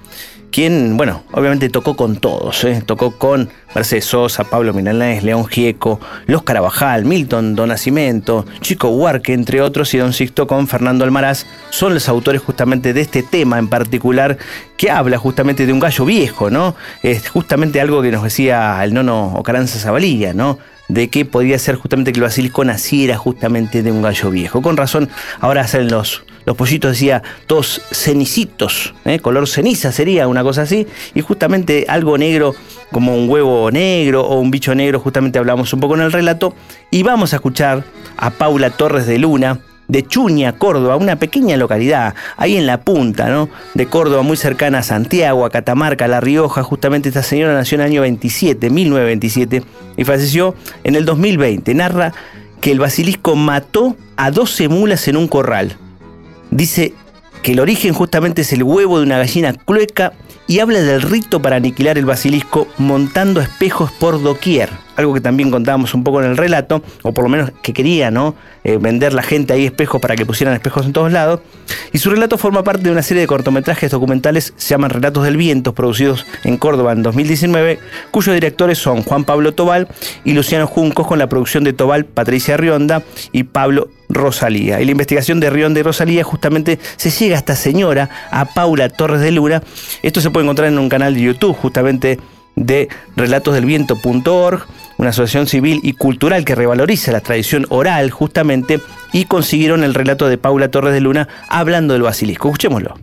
quien, 0.50 0.96
bueno, 0.96 1.22
obviamente 1.32 1.68
tocó 1.68 1.96
con 1.96 2.16
todos, 2.16 2.64
¿eh? 2.64 2.82
tocó 2.84 3.12
con 3.18 3.50
Mercedes 3.74 4.06
Sosa, 4.06 4.44
Pablo 4.44 4.72
Milanés, 4.72 5.22
León 5.22 5.46
Gieco, 5.46 6.00
Los 6.26 6.42
Carabajal, 6.42 7.04
Milton 7.04 7.54
Don 7.54 7.68
Nacimiento, 7.68 8.46
Chico 8.62 8.88
Huarque, 8.88 9.32
entre 9.32 9.60
otros, 9.60 9.94
y 9.94 9.98
Don 9.98 10.12
Sixto 10.12 10.46
con 10.46 10.66
Fernando 10.66 11.04
Almaraz, 11.04 11.46
son 11.70 11.94
los 11.94 12.08
autores 12.08 12.42
justamente 12.42 12.92
de 12.92 13.02
este 13.02 13.22
tema 13.22 13.58
en 13.58 13.68
particular, 13.68 14.38
que 14.76 14.90
habla 14.90 15.18
justamente 15.18 15.66
de 15.66 15.72
un 15.72 15.78
gallo 15.78 16.04
viejo, 16.04 16.50
¿no? 16.50 16.74
Es 17.02 17.28
justamente 17.28 17.80
algo 17.80 18.02
que 18.02 18.10
nos 18.10 18.24
decía 18.24 18.82
el 18.82 18.92
nono 18.92 19.34
Ocaranza 19.34 19.78
Zabalía, 19.78 20.34
¿no? 20.34 20.58
De 20.88 21.08
que 21.08 21.24
podía 21.24 21.58
ser 21.58 21.76
justamente 21.76 22.12
que 22.12 22.18
el 22.18 22.24
basilisco 22.24 22.64
naciera 22.64 23.16
justamente 23.16 23.82
de 23.82 23.92
un 23.92 24.02
gallo 24.02 24.30
viejo. 24.30 24.62
Con 24.62 24.76
razón, 24.76 25.08
ahora 25.40 25.62
hacen 25.62 25.88
los, 25.88 26.22
los 26.44 26.56
pollitos, 26.56 26.92
decía, 26.92 27.22
todos 27.46 27.82
cenicitos, 27.92 28.94
¿eh? 29.04 29.18
color 29.18 29.48
ceniza 29.48 29.92
sería 29.92 30.28
una 30.28 30.42
cosa 30.42 30.62
así, 30.62 30.86
y 31.14 31.20
justamente 31.20 31.86
algo 31.88 32.16
negro 32.18 32.54
como 32.92 33.16
un 33.16 33.28
huevo 33.28 33.70
negro 33.70 34.22
o 34.22 34.38
un 34.40 34.50
bicho 34.50 34.74
negro, 34.74 35.00
justamente 35.00 35.38
hablamos 35.38 35.72
un 35.72 35.80
poco 35.80 35.96
en 35.96 36.02
el 36.02 36.12
relato, 36.12 36.54
y 36.90 37.02
vamos 37.02 37.32
a 37.32 37.36
escuchar 37.36 37.84
a 38.16 38.30
Paula 38.30 38.70
Torres 38.70 39.06
de 39.06 39.18
Luna, 39.18 39.60
de 39.88 40.06
Chuña, 40.06 40.52
Córdoba, 40.58 40.96
una 40.96 41.16
pequeña 41.16 41.56
localidad, 41.56 42.14
ahí 42.36 42.56
en 42.56 42.66
la 42.66 42.80
punta, 42.80 43.28
¿no? 43.28 43.48
De 43.74 43.86
Córdoba, 43.86 44.22
muy 44.22 44.36
cercana 44.36 44.78
a 44.78 44.82
Santiago, 44.82 45.44
a 45.44 45.50
Catamarca, 45.50 46.06
a 46.06 46.08
La 46.08 46.20
Rioja. 46.20 46.62
Justamente 46.62 47.08
esta 47.08 47.22
señora 47.22 47.54
nació 47.54 47.76
en 47.76 47.82
el 47.82 47.86
año 47.86 48.00
27, 48.02 48.70
1927, 48.70 49.62
y 49.96 50.04
falleció 50.04 50.54
en 50.84 50.96
el 50.96 51.04
2020. 51.04 51.74
Narra 51.74 52.12
que 52.60 52.72
el 52.72 52.80
basilisco 52.80 53.36
mató 53.36 53.96
a 54.16 54.30
12 54.30 54.68
mulas 54.68 55.06
en 55.08 55.16
un 55.16 55.28
corral. 55.28 55.76
Dice 56.50 56.94
que 57.42 57.52
el 57.52 57.60
origen 57.60 57.92
justamente 57.92 58.42
es 58.42 58.52
el 58.52 58.62
huevo 58.62 58.98
de 58.98 59.04
una 59.04 59.18
gallina 59.18 59.52
clueca 59.52 60.12
y 60.48 60.60
habla 60.60 60.80
del 60.80 61.02
rito 61.02 61.40
para 61.42 61.56
aniquilar 61.56 61.98
el 61.98 62.06
basilisco 62.06 62.66
montando 62.78 63.40
espejos 63.40 63.92
por 63.92 64.22
doquier 64.22 64.85
algo 64.96 65.14
que 65.14 65.20
también 65.20 65.50
contábamos 65.50 65.94
un 65.94 66.04
poco 66.04 66.22
en 66.22 66.30
el 66.30 66.36
relato, 66.36 66.82
o 67.02 67.12
por 67.12 67.24
lo 67.24 67.30
menos 67.30 67.52
que 67.62 67.72
quería, 67.72 68.10
¿no? 68.10 68.34
Eh, 68.64 68.78
vender 68.80 69.12
la 69.12 69.22
gente 69.22 69.52
ahí 69.52 69.64
espejos 69.64 70.00
para 70.00 70.16
que 70.16 70.26
pusieran 70.26 70.54
espejos 70.54 70.86
en 70.86 70.92
todos 70.92 71.12
lados. 71.12 71.40
Y 71.92 71.98
su 71.98 72.10
relato 72.10 72.38
forma 72.38 72.64
parte 72.64 72.84
de 72.84 72.90
una 72.90 73.02
serie 73.02 73.20
de 73.20 73.26
cortometrajes 73.26 73.90
documentales, 73.90 74.54
se 74.56 74.70
llaman 74.70 74.90
Relatos 74.90 75.24
del 75.24 75.36
Viento, 75.36 75.74
producidos 75.74 76.26
en 76.44 76.56
Córdoba 76.56 76.92
en 76.92 77.02
2019, 77.02 77.78
cuyos 78.10 78.34
directores 78.34 78.78
son 78.78 79.02
Juan 79.02 79.24
Pablo 79.24 79.54
Tobal 79.54 79.88
y 80.24 80.32
Luciano 80.32 80.66
Juncos, 80.66 81.06
con 81.06 81.18
la 81.18 81.28
producción 81.28 81.64
de 81.64 81.72
Tobal, 81.72 82.04
Patricia 82.04 82.56
Rionda 82.56 83.02
y 83.32 83.44
Pablo 83.44 83.88
Rosalía. 84.08 84.80
Y 84.80 84.84
la 84.84 84.90
investigación 84.92 85.40
de 85.40 85.50
Rionda 85.50 85.80
y 85.80 85.82
Rosalía 85.82 86.24
justamente 86.24 86.78
se 86.96 87.10
llega 87.10 87.36
a 87.36 87.38
esta 87.38 87.56
señora, 87.56 88.08
a 88.30 88.46
Paula 88.46 88.88
Torres 88.88 89.20
de 89.20 89.30
Luna. 89.30 89.62
Esto 90.02 90.20
se 90.20 90.30
puede 90.30 90.44
encontrar 90.44 90.68
en 90.68 90.78
un 90.78 90.88
canal 90.88 91.14
de 91.14 91.20
YouTube, 91.20 91.54
justamente 91.54 92.18
de 92.56 92.88
relatosdelviento.org, 93.16 94.66
una 94.98 95.10
asociación 95.10 95.46
civil 95.46 95.80
y 95.82 95.92
cultural 95.92 96.44
que 96.44 96.54
revaloriza 96.54 97.12
la 97.12 97.20
tradición 97.20 97.66
oral 97.68 98.10
justamente, 98.10 98.80
y 99.12 99.24
consiguieron 99.24 99.84
el 99.84 99.94
relato 99.94 100.28
de 100.28 100.38
Paula 100.38 100.70
Torres 100.70 100.92
de 100.92 101.00
Luna 101.00 101.28
hablando 101.48 101.94
del 101.94 102.02
basilisco. 102.02 102.48
Escuchémoslo. 102.48 102.94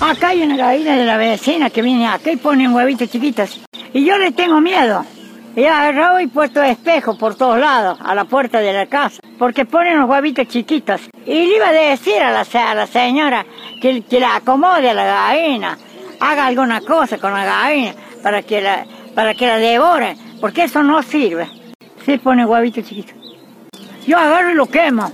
Acá 0.00 0.28
hay 0.28 0.42
una 0.42 0.56
gallina 0.56 0.96
de 0.96 1.04
la 1.04 1.18
vecina 1.18 1.68
que 1.68 1.82
viene 1.82 2.06
acá 2.06 2.32
y 2.32 2.36
pone 2.36 2.68
huevitos 2.68 3.10
chiquitos. 3.10 3.60
Y 3.92 4.04
yo 4.04 4.16
le 4.16 4.32
tengo 4.32 4.60
miedo. 4.60 5.04
Y 5.54 5.64
agarrado 5.64 6.20
y 6.20 6.28
puesto 6.28 6.62
espejo 6.62 7.18
por 7.18 7.34
todos 7.34 7.58
lados, 7.58 7.98
a 8.02 8.14
la 8.14 8.24
puerta 8.24 8.60
de 8.60 8.72
la 8.72 8.86
casa, 8.86 9.20
porque 9.38 9.64
ponen 9.66 9.98
los 9.98 10.08
huevitos 10.08 10.46
chiquitos. 10.46 11.02
Y 11.26 11.32
le 11.34 11.56
iba 11.56 11.68
a 11.68 11.72
decir 11.72 12.22
a 12.22 12.30
la, 12.30 12.46
a 12.70 12.74
la 12.74 12.86
señora 12.86 13.44
que, 13.82 14.02
que 14.02 14.20
la 14.20 14.36
acomode 14.36 14.88
a 14.88 14.94
la 14.94 15.04
gallina 15.04 15.76
haga 16.20 16.46
alguna 16.46 16.80
cosa 16.80 17.18
con 17.18 17.32
la 17.32 17.44
gallina 17.44 17.94
para 18.22 18.42
que 18.42 18.60
la, 18.60 18.86
para 19.14 19.34
que 19.34 19.46
la 19.46 19.58
devore, 19.58 20.16
porque 20.40 20.64
eso 20.64 20.82
no 20.82 21.02
sirve. 21.02 21.48
Se 22.04 22.18
pone 22.18 22.44
huevito 22.44 22.80
chiquito. 22.82 23.12
Yo 24.06 24.18
agarro 24.18 24.50
y 24.50 24.54
lo 24.54 24.66
quemo. 24.66 25.12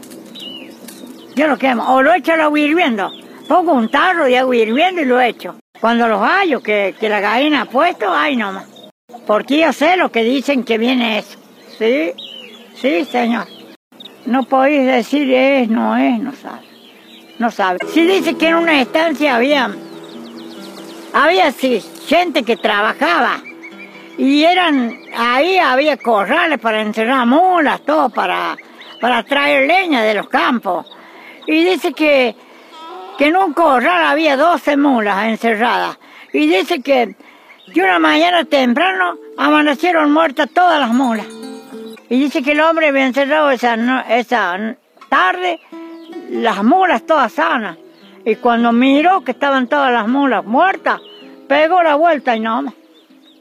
Yo 1.35 1.47
lo 1.49 1.59
quemo. 1.59 1.95
O 1.95 2.03
lo 2.03 2.15
echo 2.15 2.33
al 2.33 2.41
agua 2.41 2.61
hirviendo. 2.61 3.11
Pongo 3.49 3.73
un 3.73 3.91
tarro 3.91 4.25
de 4.25 4.39
agua 4.39 4.57
hirviendo 4.57 5.03
y 5.03 5.05
lo 5.05 5.21
echo. 5.21 5.57
Cuando 5.81 6.09
los 6.09 6.21
hallo 6.21 6.63
que, 6.63 6.95
que 6.99 7.09
la 7.09 7.21
gallina 7.21 7.63
ha 7.63 7.65
puesto, 7.67 8.07
ay 8.11 8.37
nomás. 8.37 8.67
Porque 9.27 9.59
yo 9.59 9.73
sé 9.73 9.97
lo 9.97 10.11
que 10.11 10.23
dicen 10.23 10.65
que 10.65 10.79
viene 10.79 11.19
eso. 11.19 11.39
¿Sí? 11.79 12.13
Sí, 12.75 13.05
señor. 13.05 13.47
No 14.25 14.45
podéis 14.45 14.87
decir 14.87 15.31
es, 15.33 15.69
no 15.69 15.97
es, 15.97 16.19
no 16.21 16.33
sabe. 16.33 16.67
No 17.39 17.51
sabe. 17.51 17.79
Si 17.93 18.07
dice 18.07 18.37
que 18.37 18.49
en 18.49 18.55
una 18.55 18.81
estancia 18.81 19.37
había 19.37 19.71
había 21.13 21.51
sí, 21.53 21.83
gente 22.07 22.43
que 22.43 22.57
trabajaba 22.57 23.43
y 24.19 24.45
eran, 24.45 24.99
ahí 25.15 25.59
había 25.59 25.97
corrales 25.99 26.59
para 26.59 26.81
encerrar 26.81 27.27
mulas, 27.27 27.83
todo 27.83 28.09
para, 28.09 28.57
para 29.01 29.23
traer 29.23 29.67
leña 29.67 30.03
de 30.03 30.15
los 30.15 30.29
campos. 30.29 30.87
Y 31.47 31.65
dice 31.65 31.93
que, 31.93 32.35
que 33.19 33.27
en 33.27 33.37
un 33.37 33.53
corral 33.53 34.05
había 34.05 34.37
12 34.37 34.77
mulas 34.79 35.27
encerradas. 35.27 35.99
Y 36.33 36.47
dice 36.47 36.81
que, 36.81 37.15
que 37.73 37.83
una 37.83 37.99
mañana 37.99 38.45
temprano 38.45 39.17
amanecieron 39.37 40.13
muertas 40.13 40.49
todas 40.51 40.81
las 40.81 40.91
mulas. 40.91 41.27
Y 42.09 42.19
dice 42.19 42.43
que 42.43 42.53
el 42.53 42.61
hombre 42.61 42.89
había 42.89 43.07
encerrado 43.07 43.51
esa, 43.51 43.75
esa 44.09 44.77
tarde 45.11 45.61
las 46.31 46.65
mulas 46.65 47.05
todas 47.05 47.33
sanas. 47.33 47.77
Y 48.25 48.37
cuando 48.37 48.73
miró 48.73 49.23
que 49.23 49.33
estaban 49.33 49.69
todas 49.69 49.93
las 49.93 50.09
mulas 50.09 50.45
muertas, 50.45 51.01
pegó 51.49 51.83
la 51.83 51.97
vuelta 51.97 52.35
y 52.35 52.41
no 52.41 52.65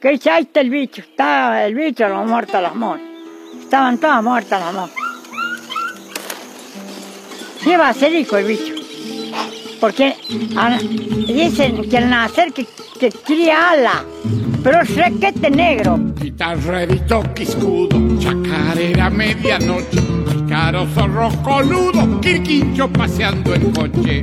Que 0.05 0.19
ya 0.19 0.37
está 0.37 0.61
el 0.61 0.69
bicho, 0.69 1.01
estaba 1.01 1.65
el 1.65 1.73
bicho, 1.73 2.07
lo 2.07 2.23
muerto 2.25 2.61
las 2.61 2.75
mulas. 2.75 3.01
Estaban 3.59 3.97
todas 3.97 4.21
muertas 4.23 4.61
las 4.61 4.71
mulas. 4.71 4.91
Lleva 7.65 7.89
acerico 7.89 8.37
el 8.37 8.45
bicho. 8.45 8.75
Porque 9.81 10.15
dicen 11.25 11.89
que 11.89 11.97
al 11.97 12.07
nacer 12.07 12.53
que, 12.53 12.67
que 12.99 13.09
cría 13.09 13.71
ala, 13.71 14.05
pero 14.63 14.81
es 14.81 14.95
requete 14.95 15.49
negro. 15.49 15.97
Guitarra 16.21 16.85
de 16.85 16.97
toque 16.97 17.41
escudo, 17.41 17.97
chacarera 18.19 19.09
medianoche, 19.09 20.03
caro 20.47 20.85
zorro 20.93 21.31
coludo, 21.41 22.21
quirquincho 22.21 22.87
paseando 22.89 23.55
en 23.55 23.71
coche. 23.71 24.21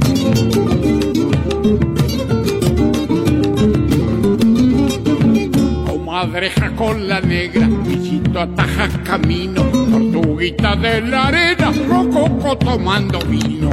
Madreja 6.22 6.70
con 6.76 7.08
la 7.08 7.20
negra, 7.20 7.66
bichito 7.84 8.38
ataja 8.38 8.88
camino, 9.02 9.60
tortuguita 9.64 10.76
de 10.76 11.00
la 11.00 11.26
arena, 11.26 11.72
rococo 11.88 12.56
tomando 12.58 13.18
vino. 13.26 13.70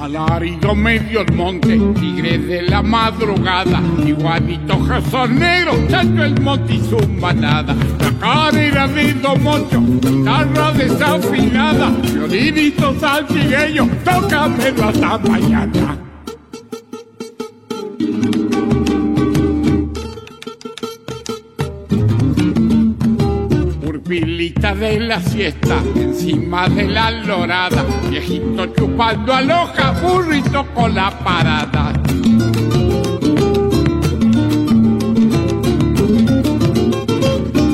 Alarido 0.00 0.74
medio 0.74 1.20
el 1.20 1.32
monte, 1.34 1.78
tigre 2.00 2.38
de 2.38 2.62
la 2.62 2.80
madrugada, 2.80 3.82
iguanito 4.06 4.82
Jesús 4.86 5.28
negro, 5.28 5.72
chacho 5.90 6.24
el 6.24 6.40
monte 6.40 6.72
y 6.72 6.80
su 6.80 7.06
manada. 7.20 7.76
La 7.98 8.12
carrera 8.18 8.88
de 8.88 9.12
Don 9.12 9.42
Moncho, 9.42 9.82
guitarra 9.82 10.72
desafinada, 10.72 11.90
violinito 12.02 12.98
saltigueño, 12.98 13.90
tócamelo 14.02 14.84
hasta 14.88 15.18
mañana. 15.18 16.09
De 24.70 25.00
la 25.00 25.20
siesta, 25.20 25.82
encima 25.94 26.68
de 26.68 26.84
la 26.84 27.10
lorada, 27.10 27.84
viejito 28.08 28.66
chupando 28.66 29.34
aloja, 29.34 29.90
burrito 30.00 30.64
con 30.72 30.94
la 30.94 31.10
parada. 31.10 31.92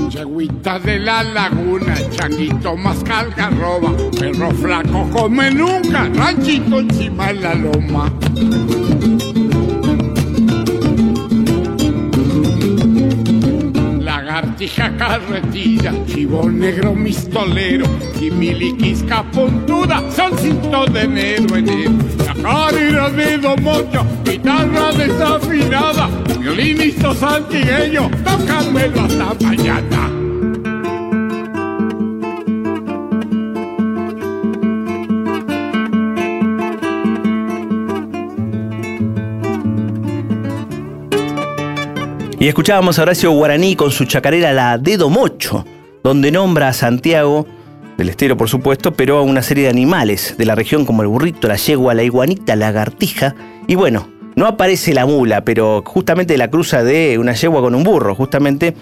Yeguita 0.09 0.78
de 0.80 0.98
la 0.98 1.22
laguna, 1.22 1.96
changuito 2.11 2.74
más 2.76 3.04
calgarroba, 3.04 3.92
perro 4.18 4.50
flaco 4.52 5.09
come 5.12 5.50
nunca, 5.52 6.09
ranchito 6.12 6.80
encima 6.80 7.26
de 7.28 7.40
la 7.40 7.54
loma. 7.54 8.12
Lagartija 14.56 14.96
carretilla, 14.96 15.92
chivo 16.06 16.48
negro 16.48 16.94
mistolero 16.94 17.84
y 18.20 18.30
miliquisca 18.30 19.22
puntuda, 19.30 20.02
son 20.10 20.36
cinto 20.38 20.86
de 20.86 21.02
enero 21.02 21.56
enero. 21.56 21.92
La 22.24 22.34
carrera 22.34 23.10
de 23.10 23.38
domocho, 23.38 24.06
guitarra 24.24 24.92
desafinada, 24.92 26.08
violinista 26.40 27.14
santigueño, 27.14 28.10
tócamelo 28.24 29.02
hasta 29.02 29.46
mañana. 29.46 30.25
Y 42.46 42.48
escuchábamos 42.48 42.96
a 42.96 43.02
Horacio 43.02 43.32
Guaraní 43.32 43.74
con 43.74 43.90
su 43.90 44.04
chacarera 44.04 44.52
La 44.52 44.78
Dedo 44.78 45.11
Mocho, 45.11 45.64
donde 46.04 46.30
nombra 46.30 46.68
a 46.68 46.72
Santiago, 46.72 47.44
del 47.98 48.11
estero 48.11 48.37
por 48.37 48.48
supuesto, 48.48 48.92
pero 48.92 49.18
a 49.18 49.22
una 49.22 49.42
serie 49.42 49.64
de 49.64 49.70
animales 49.70 50.37
de 50.38 50.46
la 50.46 50.54
región 50.54 50.87
como 50.87 51.02
el 51.02 51.09
burrito, 51.09 51.48
la 51.48 51.56
yegua, 51.56 51.92
la 51.92 52.04
iguanita, 52.04 52.54
la 52.54 52.66
lagartija. 52.66 53.35
Y 53.66 53.74
bueno, 53.74 54.06
no 54.37 54.46
aparece 54.46 54.94
la 54.94 55.06
mula, 55.06 55.44
pero 55.44 55.82
justamente 55.85 56.38
la 56.38 56.48
cruza 56.48 56.85
de 56.85 57.18
una 57.18 57.32
yegua 57.32 57.62
con 57.62 57.74
un 57.74 57.82
burro, 57.82 58.14
justamente. 58.14 58.76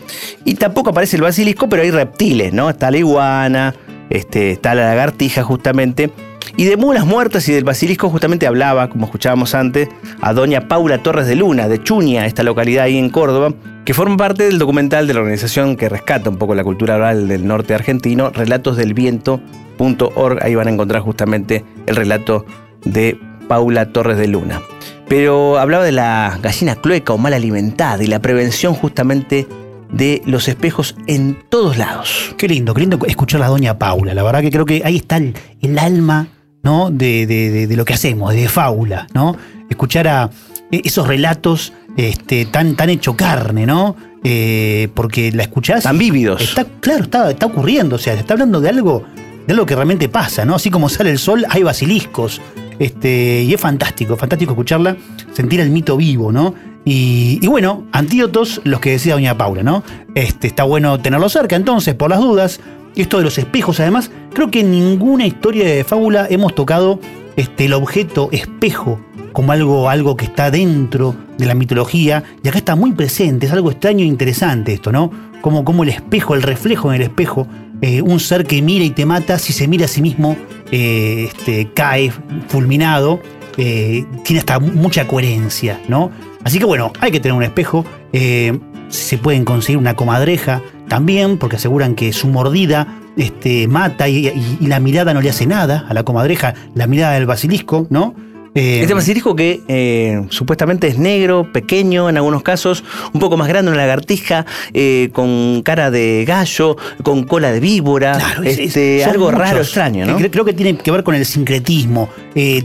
Y 0.45 0.57
tampoco 0.57 0.91
aparece 0.91 1.17
el 1.17 1.23
basilisco, 1.23 1.67
pero 1.67 1.85
hay 1.85 1.91
reptiles, 1.91 2.53
¿no? 2.53 2.69
Está 2.69 2.91
la 2.91 2.99
iguana, 2.99 3.75
este, 4.11 4.53
está 4.53 4.75
la 4.75 4.87
lagartija 4.87 5.43
justamente. 5.43 6.11
Y 6.57 6.65
de 6.65 6.77
mulas 6.77 7.05
muertas 7.05 7.49
y 7.49 7.53
del 7.53 7.65
basilisco 7.65 8.11
justamente 8.11 8.47
hablaba, 8.47 8.89
como 8.89 9.07
escuchábamos 9.07 9.57
antes, 9.57 9.89
a 10.21 10.33
doña 10.33 10.69
Paula 10.69 11.03
Torres 11.03 11.27
de 11.27 11.35
Luna, 11.35 11.69
de 11.69 11.83
Chuña, 11.83 12.27
esta 12.27 12.45
localidad 12.45 12.85
ahí 12.85 12.97
en 12.97 13.11
Córdoba, 13.11 13.53
que 13.85 13.93
forma 13.93 14.17
parte 14.17 14.45
del 14.45 14.59
documental 14.59 15.09
de 15.09 15.15
la 15.15 15.21
organización 15.21 15.77
que 15.77 15.89
rescata 15.89 16.31
un 16.31 16.37
poco 16.37 16.55
la 16.55 16.63
cultura 16.63 16.95
oral 16.95 17.27
del 17.27 17.45
norte 17.47 17.75
argentino, 17.75 18.31
relatosdelviento.org. 18.31 20.45
Ahí 20.45 20.55
van 20.55 20.69
a 20.69 20.71
encontrar 20.71 21.03
justamente 21.03 21.65
el 21.87 21.97
relato 21.97 22.47
de 22.85 23.19
Paula 23.49 23.87
Torres 23.87 24.17
de 24.17 24.29
Luna. 24.29 24.63
Pero 25.09 25.59
hablaba 25.59 25.85
de 25.85 25.93
la 25.93 26.39
gallina 26.41 26.77
clueca 26.77 27.13
o 27.13 27.19
mal 27.19 27.35
alimentada 27.35 28.03
y 28.03 28.07
la 28.07 28.21
prevención 28.21 28.75
justamente 28.75 29.47
de 29.97 30.23
los 30.27 30.49
espejos 30.49 30.97
en 31.07 31.39
todos 31.49 31.79
lados. 31.79 32.35
Qué 32.37 32.49
lindo, 32.49 32.75
qué 32.75 32.81
lindo 32.81 32.99
escuchar 33.07 33.41
a 33.41 33.45
la 33.45 33.51
doña 33.51 33.79
Paula. 33.79 34.15
La 34.15 34.23
verdad 34.23 34.41
que 34.41 34.51
creo 34.51 34.65
que 34.65 34.83
ahí 34.85 34.97
está 34.97 35.17
el, 35.17 35.35
el 35.61 35.79
alma 35.79 36.29
¿no? 36.65 36.91
De, 36.91 37.27
de, 37.27 37.67
de, 37.67 37.77
lo 37.77 37.85
que 37.85 37.93
hacemos, 37.93 38.33
de 38.33 38.49
fábula, 38.49 39.07
¿no? 39.13 39.37
Escuchar 39.69 40.09
a 40.09 40.31
esos 40.71 41.07
relatos 41.07 41.73
este, 41.97 42.47
tan, 42.47 42.75
tan 42.75 42.89
hecho 42.89 43.15
carne, 43.15 43.67
¿no? 43.67 43.95
Eh, 44.25 44.89
porque 44.95 45.31
la 45.31 45.43
escuchás. 45.43 45.85
Tan 45.85 45.99
vívidos. 45.99 46.41
Está, 46.41 46.65
claro, 46.81 47.05
está, 47.05 47.31
está 47.31 47.47
ocurriendo, 47.47 47.97
o 47.97 47.99
sea, 47.99 48.15
se 48.15 48.21
está 48.21 48.33
hablando 48.33 48.63
de 48.63 48.71
algo, 48.71 49.05
de 49.47 49.53
algo 49.53 49.67
que 49.67 49.75
realmente 49.75 50.09
pasa, 50.09 50.47
¿no? 50.47 50.55
Así 50.55 50.71
como 50.71 50.89
sale 50.89 51.11
el 51.11 51.19
sol, 51.19 51.45
hay 51.51 51.63
basiliscos. 51.63 52.41
Este, 52.79 53.43
y 53.43 53.55
es 53.55 53.61
fantástico, 53.61 54.17
fantástico 54.17 54.53
escucharla, 54.53 54.97
sentir 55.33 55.61
el 55.61 55.71
mito 55.71 55.97
vivo, 55.97 56.33
¿no? 56.33 56.55
Y, 56.85 57.47
bueno, 57.47 57.85
antídotos, 57.93 58.61
los 58.65 58.81
que 58.81 58.91
decía 58.91 59.15
doña 59.15 59.39
Paula, 59.39 59.63
¿no? 59.63 59.83
Este, 60.15 60.47
está 60.47 60.65
bueno 60.65 61.01
tenerlo 61.01 61.29
cerca, 61.29 61.57
entonces, 61.57 61.95
por 61.95 62.11
las 62.11 62.21
dudas. 62.21 62.61
Esto 62.95 63.19
de 63.19 63.25
los 63.25 63.39
espejos, 63.39 63.81
además, 63.81 64.11
creo 64.33 64.51
que 64.51 64.61
en 64.61 64.71
ninguna 64.71 65.27
historia 65.27 65.65
de 65.65 65.83
fábula 65.83 66.29
hemos 66.31 66.55
tocado 66.55 67.01
este, 67.37 67.65
el 67.65 67.73
objeto 67.73 68.29
espejo 68.31 69.01
como 69.33 69.51
algo, 69.51 69.91
algo 69.91 70.17
que 70.17 70.27
está 70.27 70.53
dentro 70.53 71.17
de 71.37 71.47
la 71.47 71.55
mitología, 71.55 72.23
y 72.45 72.49
acá 72.49 72.59
está 72.59 72.77
muy 72.77 72.93
presente, 72.93 73.47
es 73.47 73.53
algo 73.53 73.73
extraño 73.73 74.05
e 74.05 74.07
interesante 74.07 74.73
esto, 74.73 74.93
¿no? 74.93 75.11
Como, 75.41 75.65
como 75.65 75.83
el 75.83 75.89
espejo, 75.89 76.37
el 76.37 76.43
reflejo 76.43 76.91
en 76.91 77.01
el 77.01 77.09
espejo, 77.09 77.49
eh, 77.83 78.01
un 78.01 78.21
ser 78.21 78.47
que 78.47 78.63
mira 78.63 78.85
y 78.85 78.91
te 78.91 79.05
mata, 79.05 79.41
si 79.41 79.53
se 79.53 79.67
mira 79.67 79.87
a 79.87 79.89
sí 79.89 80.01
mismo, 80.01 80.37
eh, 80.71 81.29
este, 81.35 81.69
cae 81.75 82.13
fulminado, 82.47 83.19
eh, 83.57 84.05
tiene 84.25 84.39
hasta 84.39 84.61
mucha 84.61 85.09
coherencia, 85.09 85.81
¿no? 85.89 86.13
Así 86.45 86.59
que 86.59 86.65
bueno, 86.65 86.93
hay 87.01 87.11
que 87.11 87.21
tener 87.21 87.37
un 87.37 87.43
espejo, 87.43 87.85
se 88.13 89.19
pueden 89.19 89.45
conseguir 89.45 89.79
una 89.79 89.97
comadreja 89.97 90.63
también, 90.89 91.39
porque 91.39 91.57
aseguran 91.57 91.95
que 91.95 92.13
su 92.13 92.29
mordida 92.29 92.87
este, 93.17 93.67
mata 93.67 94.09
y, 94.09 94.29
y, 94.29 94.59
y, 94.61 94.67
la 94.67 94.81
mirada 94.81 95.15
no 95.15 95.21
le 95.21 95.31
hace 95.31 95.47
nada 95.47 95.87
a 95.89 95.95
la 95.95 96.03
comadreja, 96.03 96.55
la 96.75 96.87
mirada 96.87 97.15
del 97.15 97.27
basilisco, 97.27 97.87
¿no? 97.91 98.15
Eh, 98.55 98.81
este 98.83 98.95
basilisco 98.95 99.35
que 99.35 99.63
eh, 99.67 100.25
supuestamente 100.29 100.87
es 100.87 100.99
negro, 100.99 101.51
pequeño 101.53 102.09
en 102.09 102.17
algunos 102.17 102.43
casos, 102.43 102.85
un 103.13 103.21
poco 103.21 103.37
más 103.37 103.49
grande, 103.49 103.73
una 103.73 103.81
lagartija, 103.81 104.47
eh, 104.73 105.11
con 105.13 105.63
cara 105.63 105.91
de 105.91 106.25
gallo, 106.27 106.77
con 107.03 107.25
cola 107.25 107.51
de 107.51 107.59
víbora, 107.59 108.17
claro, 108.17 108.43
este, 108.45 109.01
es, 109.01 109.07
algo 109.07 109.27
muchos. 109.27 109.41
raro, 109.41 109.59
extraño, 109.59 110.07
¿no? 110.07 110.17
Creo, 110.17 110.31
creo, 110.31 110.45
que 110.45 110.53
tiene 110.53 110.77
que 110.77 110.91
ver 110.91 111.03
con 111.03 111.15
el 111.15 111.27
sincretismo. 111.27 112.09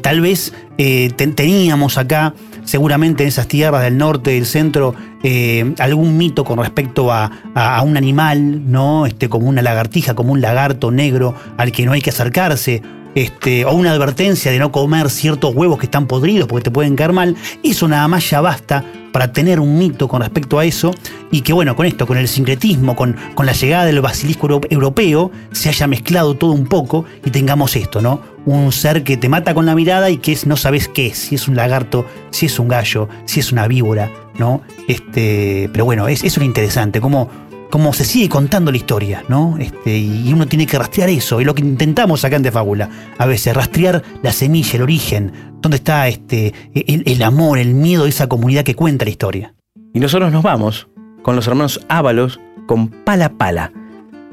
tal 0.02 0.22
vez 0.22 0.54
ten, 0.78 1.34
teníamos 1.36 1.98
acá 1.98 2.34
seguramente 2.70 3.24
en 3.24 3.30
esas 3.30 3.48
tierras 3.48 3.82
del 3.82 3.98
norte, 3.98 4.32
del 4.32 4.46
centro, 4.46 4.94
eh, 5.24 5.74
algún 5.80 6.18
mito 6.18 6.44
con 6.44 6.60
respecto 6.60 7.12
a, 7.12 7.32
a, 7.56 7.78
a, 7.78 7.82
un 7.82 7.98
animal, 7.98 8.72
¿no? 8.72 9.08
Este, 9.08 9.28
como 9.28 9.50
una 9.50 9.64
lagartija, 9.64 10.14
como 10.14 10.34
un 10.34 10.42
lagarto 10.42 10.92
negro 10.92 11.34
al 11.58 11.72
que 11.72 11.86
no 11.86 11.94
hay 11.94 12.02
que 12.02 12.12
acercarse. 12.12 12.84
Este, 13.16 13.66
o 13.66 13.74
una 13.74 13.92
advertencia 13.92 14.52
de 14.52 14.60
no 14.60 14.72
comer 14.72 15.10
ciertos 15.10 15.56
huevos 15.56 15.80
que 15.80 15.86
están 15.86 16.08
podridos 16.08 16.48
porque 16.48 16.66
te 16.66 16.72
pueden 16.72 16.96
caer 16.96 17.12
mal, 17.12 17.36
eso 17.64 17.88
nada 17.88 18.08
más 18.08 18.30
ya 18.30 18.40
basta 18.40 18.86
para 19.12 19.34
tener 19.34 19.60
un 19.60 19.78
mito 19.78 20.08
con 20.08 20.22
respecto 20.22 20.60
a 20.60 20.66
eso 20.66 20.94
y 21.32 21.42
que 21.42 21.54
bueno, 21.54 21.76
con 21.76 21.86
esto, 21.86 22.06
con 22.06 22.18
el 22.18 22.28
sincretismo, 22.28 22.96
con, 22.96 23.16
con 23.34 23.46
la 23.46 23.54
llegada 23.54 23.86
del 23.86 24.02
basilisco 24.02 24.62
europeo, 24.70 25.32
se 25.52 25.70
haya 25.70 25.88
mezclado 25.88 26.36
todo 26.36 26.52
un 26.52 26.68
poco 26.68 27.06
y 27.26 27.32
tengamos 27.32 27.76
esto, 27.76 28.02
¿no? 28.02 28.22
Un 28.46 28.72
ser 28.72 29.04
que 29.04 29.18
te 29.18 29.28
mata 29.28 29.54
con 29.54 29.66
la 29.66 29.76
mirada 29.76 30.10
y 30.10 30.18
que 30.18 30.38
no 30.46 30.56
sabes 30.56 30.88
qué 30.88 31.08
es, 31.08 31.18
si 31.18 31.36
es 31.36 31.48
un 31.48 31.56
lagarto, 31.56 32.06
si 32.30 32.46
es 32.46 32.60
un 32.60 32.68
gallo, 32.68 33.10
si 33.26 33.40
es 33.40 33.52
una 33.52 33.68
víbora, 33.68 34.12
¿no? 34.38 34.62
Este, 34.88 35.70
pero 35.72 35.86
bueno, 35.86 36.08
es, 36.08 36.20
eso 36.20 36.28
es 36.28 36.38
lo 36.38 36.46
interesante, 36.46 37.02
como 37.02 37.49
como 37.70 37.94
se 37.94 38.04
sigue 38.04 38.30
contando 38.30 38.72
la 38.72 38.78
historia, 38.78 39.24
¿no? 39.28 39.58
Este, 39.60 39.98
y 39.98 40.32
uno 40.34 40.48
tiene 40.48 40.66
que 40.66 40.78
rastrear 40.78 41.10
eso, 41.10 41.40
es 41.40 41.46
lo 41.46 41.54
que 41.54 41.62
intentamos 41.62 42.26
acá 42.26 42.36
en 42.36 42.44
De 42.44 42.52
Fábula. 42.52 42.90
A 43.18 43.26
veces, 43.26 43.56
rastrear 43.56 44.04
la 44.24 44.34
semilla, 44.34 44.76
el 44.76 44.82
origen, 44.82 45.32
dónde 45.62 45.78
está 45.78 46.08
este, 46.08 46.54
el, 46.74 47.04
el, 47.06 47.24
amor, 47.24 47.60
el 47.60 47.74
miedo 47.76 48.04
de 48.04 48.10
esa 48.10 48.28
comunidad 48.28 48.64
que 48.64 48.76
cuenta 48.76 49.06
la 49.06 49.12
historia. 49.12 49.54
Y 49.94 50.00
nosotros 50.00 50.32
nos 50.32 50.44
vamos 50.44 50.88
con 51.22 51.36
los 51.36 51.48
hermanos 51.48 51.80
Ábalos 51.90 52.40
con 52.66 52.88
Pala 52.90 53.30
Pala. 53.30 53.72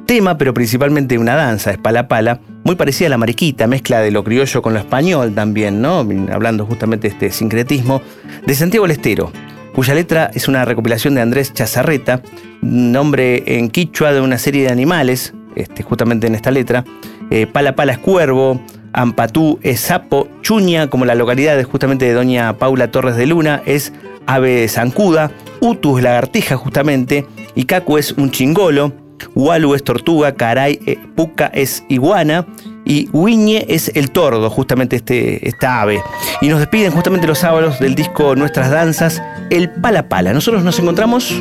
Tema, 0.06 0.38
pero 0.38 0.54
principalmente 0.54 1.18
una 1.18 1.34
danza, 1.34 1.72
es 1.72 1.78
Pala 1.78 2.06
Pala, 2.06 2.40
muy 2.64 2.76
parecida 2.76 3.08
a 3.08 3.10
la 3.10 3.18
mariquita, 3.18 3.66
mezcla 3.66 4.00
de 4.00 4.12
lo 4.12 4.22
criollo 4.24 4.62
con 4.62 4.72
lo 4.72 4.78
español 4.78 5.34
también, 5.34 5.82
¿no? 5.82 6.06
Hablando 6.32 6.64
justamente 6.64 7.08
de 7.08 7.14
este 7.14 7.30
sincretismo, 7.32 8.00
de 8.46 8.54
Santiago 8.54 8.86
del 8.86 8.92
Estero 8.92 9.32
cuya 9.76 9.94
letra 9.94 10.30
es 10.32 10.48
una 10.48 10.64
recopilación 10.64 11.14
de 11.14 11.20
Andrés 11.20 11.52
Chazarreta, 11.52 12.22
nombre 12.62 13.42
en 13.58 13.68
quichua 13.68 14.14
de 14.14 14.22
una 14.22 14.38
serie 14.38 14.62
de 14.62 14.70
animales, 14.70 15.34
este, 15.54 15.82
justamente 15.82 16.26
en 16.26 16.34
esta 16.34 16.50
letra. 16.50 16.82
Eh, 17.30 17.46
pala 17.46 17.76
Pala 17.76 17.92
es 17.92 17.98
cuervo, 17.98 18.58
Ampatú 18.94 19.58
es 19.62 19.80
sapo, 19.80 20.28
Chuña, 20.40 20.88
como 20.88 21.04
la 21.04 21.14
localidad 21.14 21.62
justamente 21.62 22.06
de 22.06 22.14
doña 22.14 22.54
Paula 22.54 22.90
Torres 22.90 23.16
de 23.16 23.26
Luna, 23.26 23.60
es 23.66 23.92
ave 24.24 24.66
zancuda, 24.68 25.30
Utu 25.60 25.98
es 25.98 26.04
lagartija 26.04 26.56
justamente, 26.56 27.26
y 27.54 27.64
Cacu 27.64 27.98
es 27.98 28.12
un 28.12 28.30
chingolo, 28.30 28.94
Walu 29.34 29.74
es 29.74 29.84
tortuga, 29.84 30.36
Caray, 30.36 30.80
eh, 30.86 30.96
Puca 31.14 31.48
es 31.48 31.84
iguana, 31.90 32.46
y 32.86 33.08
Wiñe 33.12 33.66
es 33.68 33.92
el 33.94 34.10
tordo, 34.10 34.48
justamente 34.48 34.96
este, 34.96 35.46
esta 35.46 35.82
ave. 35.82 36.02
Y 36.40 36.48
nos 36.48 36.60
despiden 36.60 36.92
justamente 36.92 37.26
los 37.26 37.38
sábados 37.38 37.78
del 37.78 37.94
disco 37.94 38.34
Nuestras 38.34 38.70
Danzas, 38.70 39.22
el 39.50 39.70
Pala 39.70 40.08
Pala. 40.08 40.32
Nosotros 40.32 40.62
nos 40.64 40.78
encontramos 40.78 41.32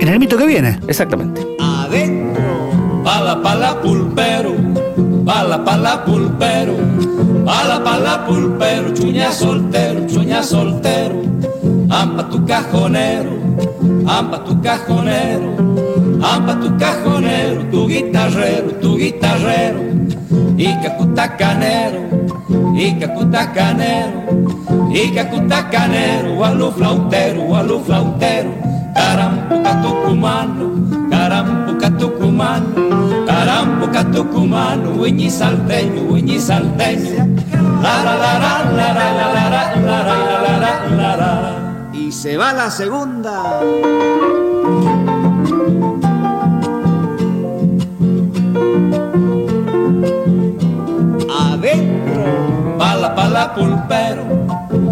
en 0.00 0.08
el 0.08 0.18
mito 0.18 0.36
que 0.36 0.46
viene. 0.46 0.78
Exactamente. 0.88 1.46
Adentro, 1.58 3.02
pala 3.04 3.40
pala 3.40 3.80
pulpero 3.80 4.54
Pala, 5.24 5.64
pala, 5.64 6.04
pulpero, 6.04 6.74
pala, 7.44 7.84
pala, 7.84 8.26
pulpero, 8.26 8.92
chuña 8.94 9.30
soltero, 9.30 10.06
chuña 10.08 10.42
soltero, 10.42 11.22
ampa 11.88 12.28
tu 12.28 12.44
cajonero, 12.44 13.30
ampa 14.08 14.42
tu 14.42 14.60
cajonero, 14.60 15.54
ampa 16.22 16.54
tu 16.60 16.76
cajonero, 16.76 17.62
tu 17.70 17.88
guitarrero, 17.88 18.70
tu 18.80 18.96
guitarrero, 18.96 19.80
y 20.56 20.74
cacutacanero, 20.82 22.00
y 22.74 22.94
cacutacanero, 22.98 24.20
y 24.92 25.10
cacutacanero, 25.12 26.44
a 26.44 26.50
lo 26.52 26.70
flautero, 26.72 27.56
a 27.56 27.62
lo 27.62 27.80
flautero, 27.80 28.50
carampuca 28.94 29.82
tucumano, 29.82 31.08
carampuca 31.10 31.90
tucumano, 31.96 33.26
carampuca 33.26 34.04
tucumano, 34.10 34.90
uñi 34.90 35.30
salteño, 35.30 36.02
uñi 36.10 36.38
salteño, 36.38 37.26
la 37.82 38.04
la 38.04 38.14
la 38.16 38.38
la 38.38 38.52
la 38.76 38.92
la 38.92 39.12
la 39.12 39.40
la 39.40 39.64
la 39.80 40.02
la 40.02 40.28
la 40.36 40.58
la 40.58 40.76
la 40.96 41.16
la 41.16 41.90
Y 41.92 42.12
se 42.12 42.36
va 42.36 42.52
la 42.52 42.70
segunda. 42.70 43.60
Pulpero, 53.54 54.24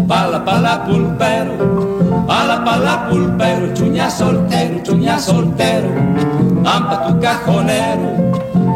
pala, 0.07 0.43
pala, 0.43 0.83
pulpero, 0.85 1.55
pala, 2.27 2.63
pala, 2.63 3.09
pulpero, 3.09 3.73
chuña 3.73 4.09
soltero, 4.09 4.83
chuña 4.83 5.17
soltero, 5.17 5.89
ampa 6.65 7.07
tu 7.07 7.19
cajonero, 7.19 8.09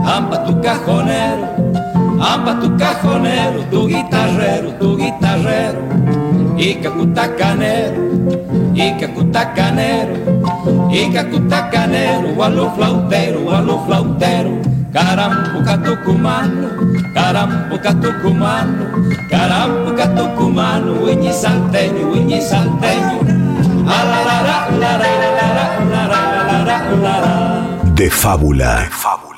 ampa 0.06 0.46
tu 0.46 0.62
cajonero, 0.62 1.48
ampa 2.20 2.60
tu 2.62 2.78
cajonero, 2.78 3.60
tu 3.70 3.88
guitarrero, 3.88 4.72
tu 4.80 4.98
guitarrero, 4.98 5.82
y 6.58 6.76
cacutacanero, 6.76 8.02
y 8.74 8.92
cacutacanero, 8.94 10.16
y 10.92 11.12
cacutacanero, 11.12 12.44
a 12.44 12.50
lo 12.50 12.72
flautero, 12.72 13.52
a 13.54 13.62
lo 13.62 13.80
flautero, 13.86 14.73
Carambuca 14.94 15.76
tucumano, 15.82 16.70
carambuca 17.16 17.92
tucumano, 17.96 18.86
carambuca 19.28 20.06
tucumano, 20.14 20.94
uñi 21.02 21.34
salteño, 21.34 22.12
uñi 22.14 22.40
salteño. 22.40 23.26
De 27.96 28.10
fábula. 28.12 28.82
De 28.82 28.90
fábula. 28.92 29.33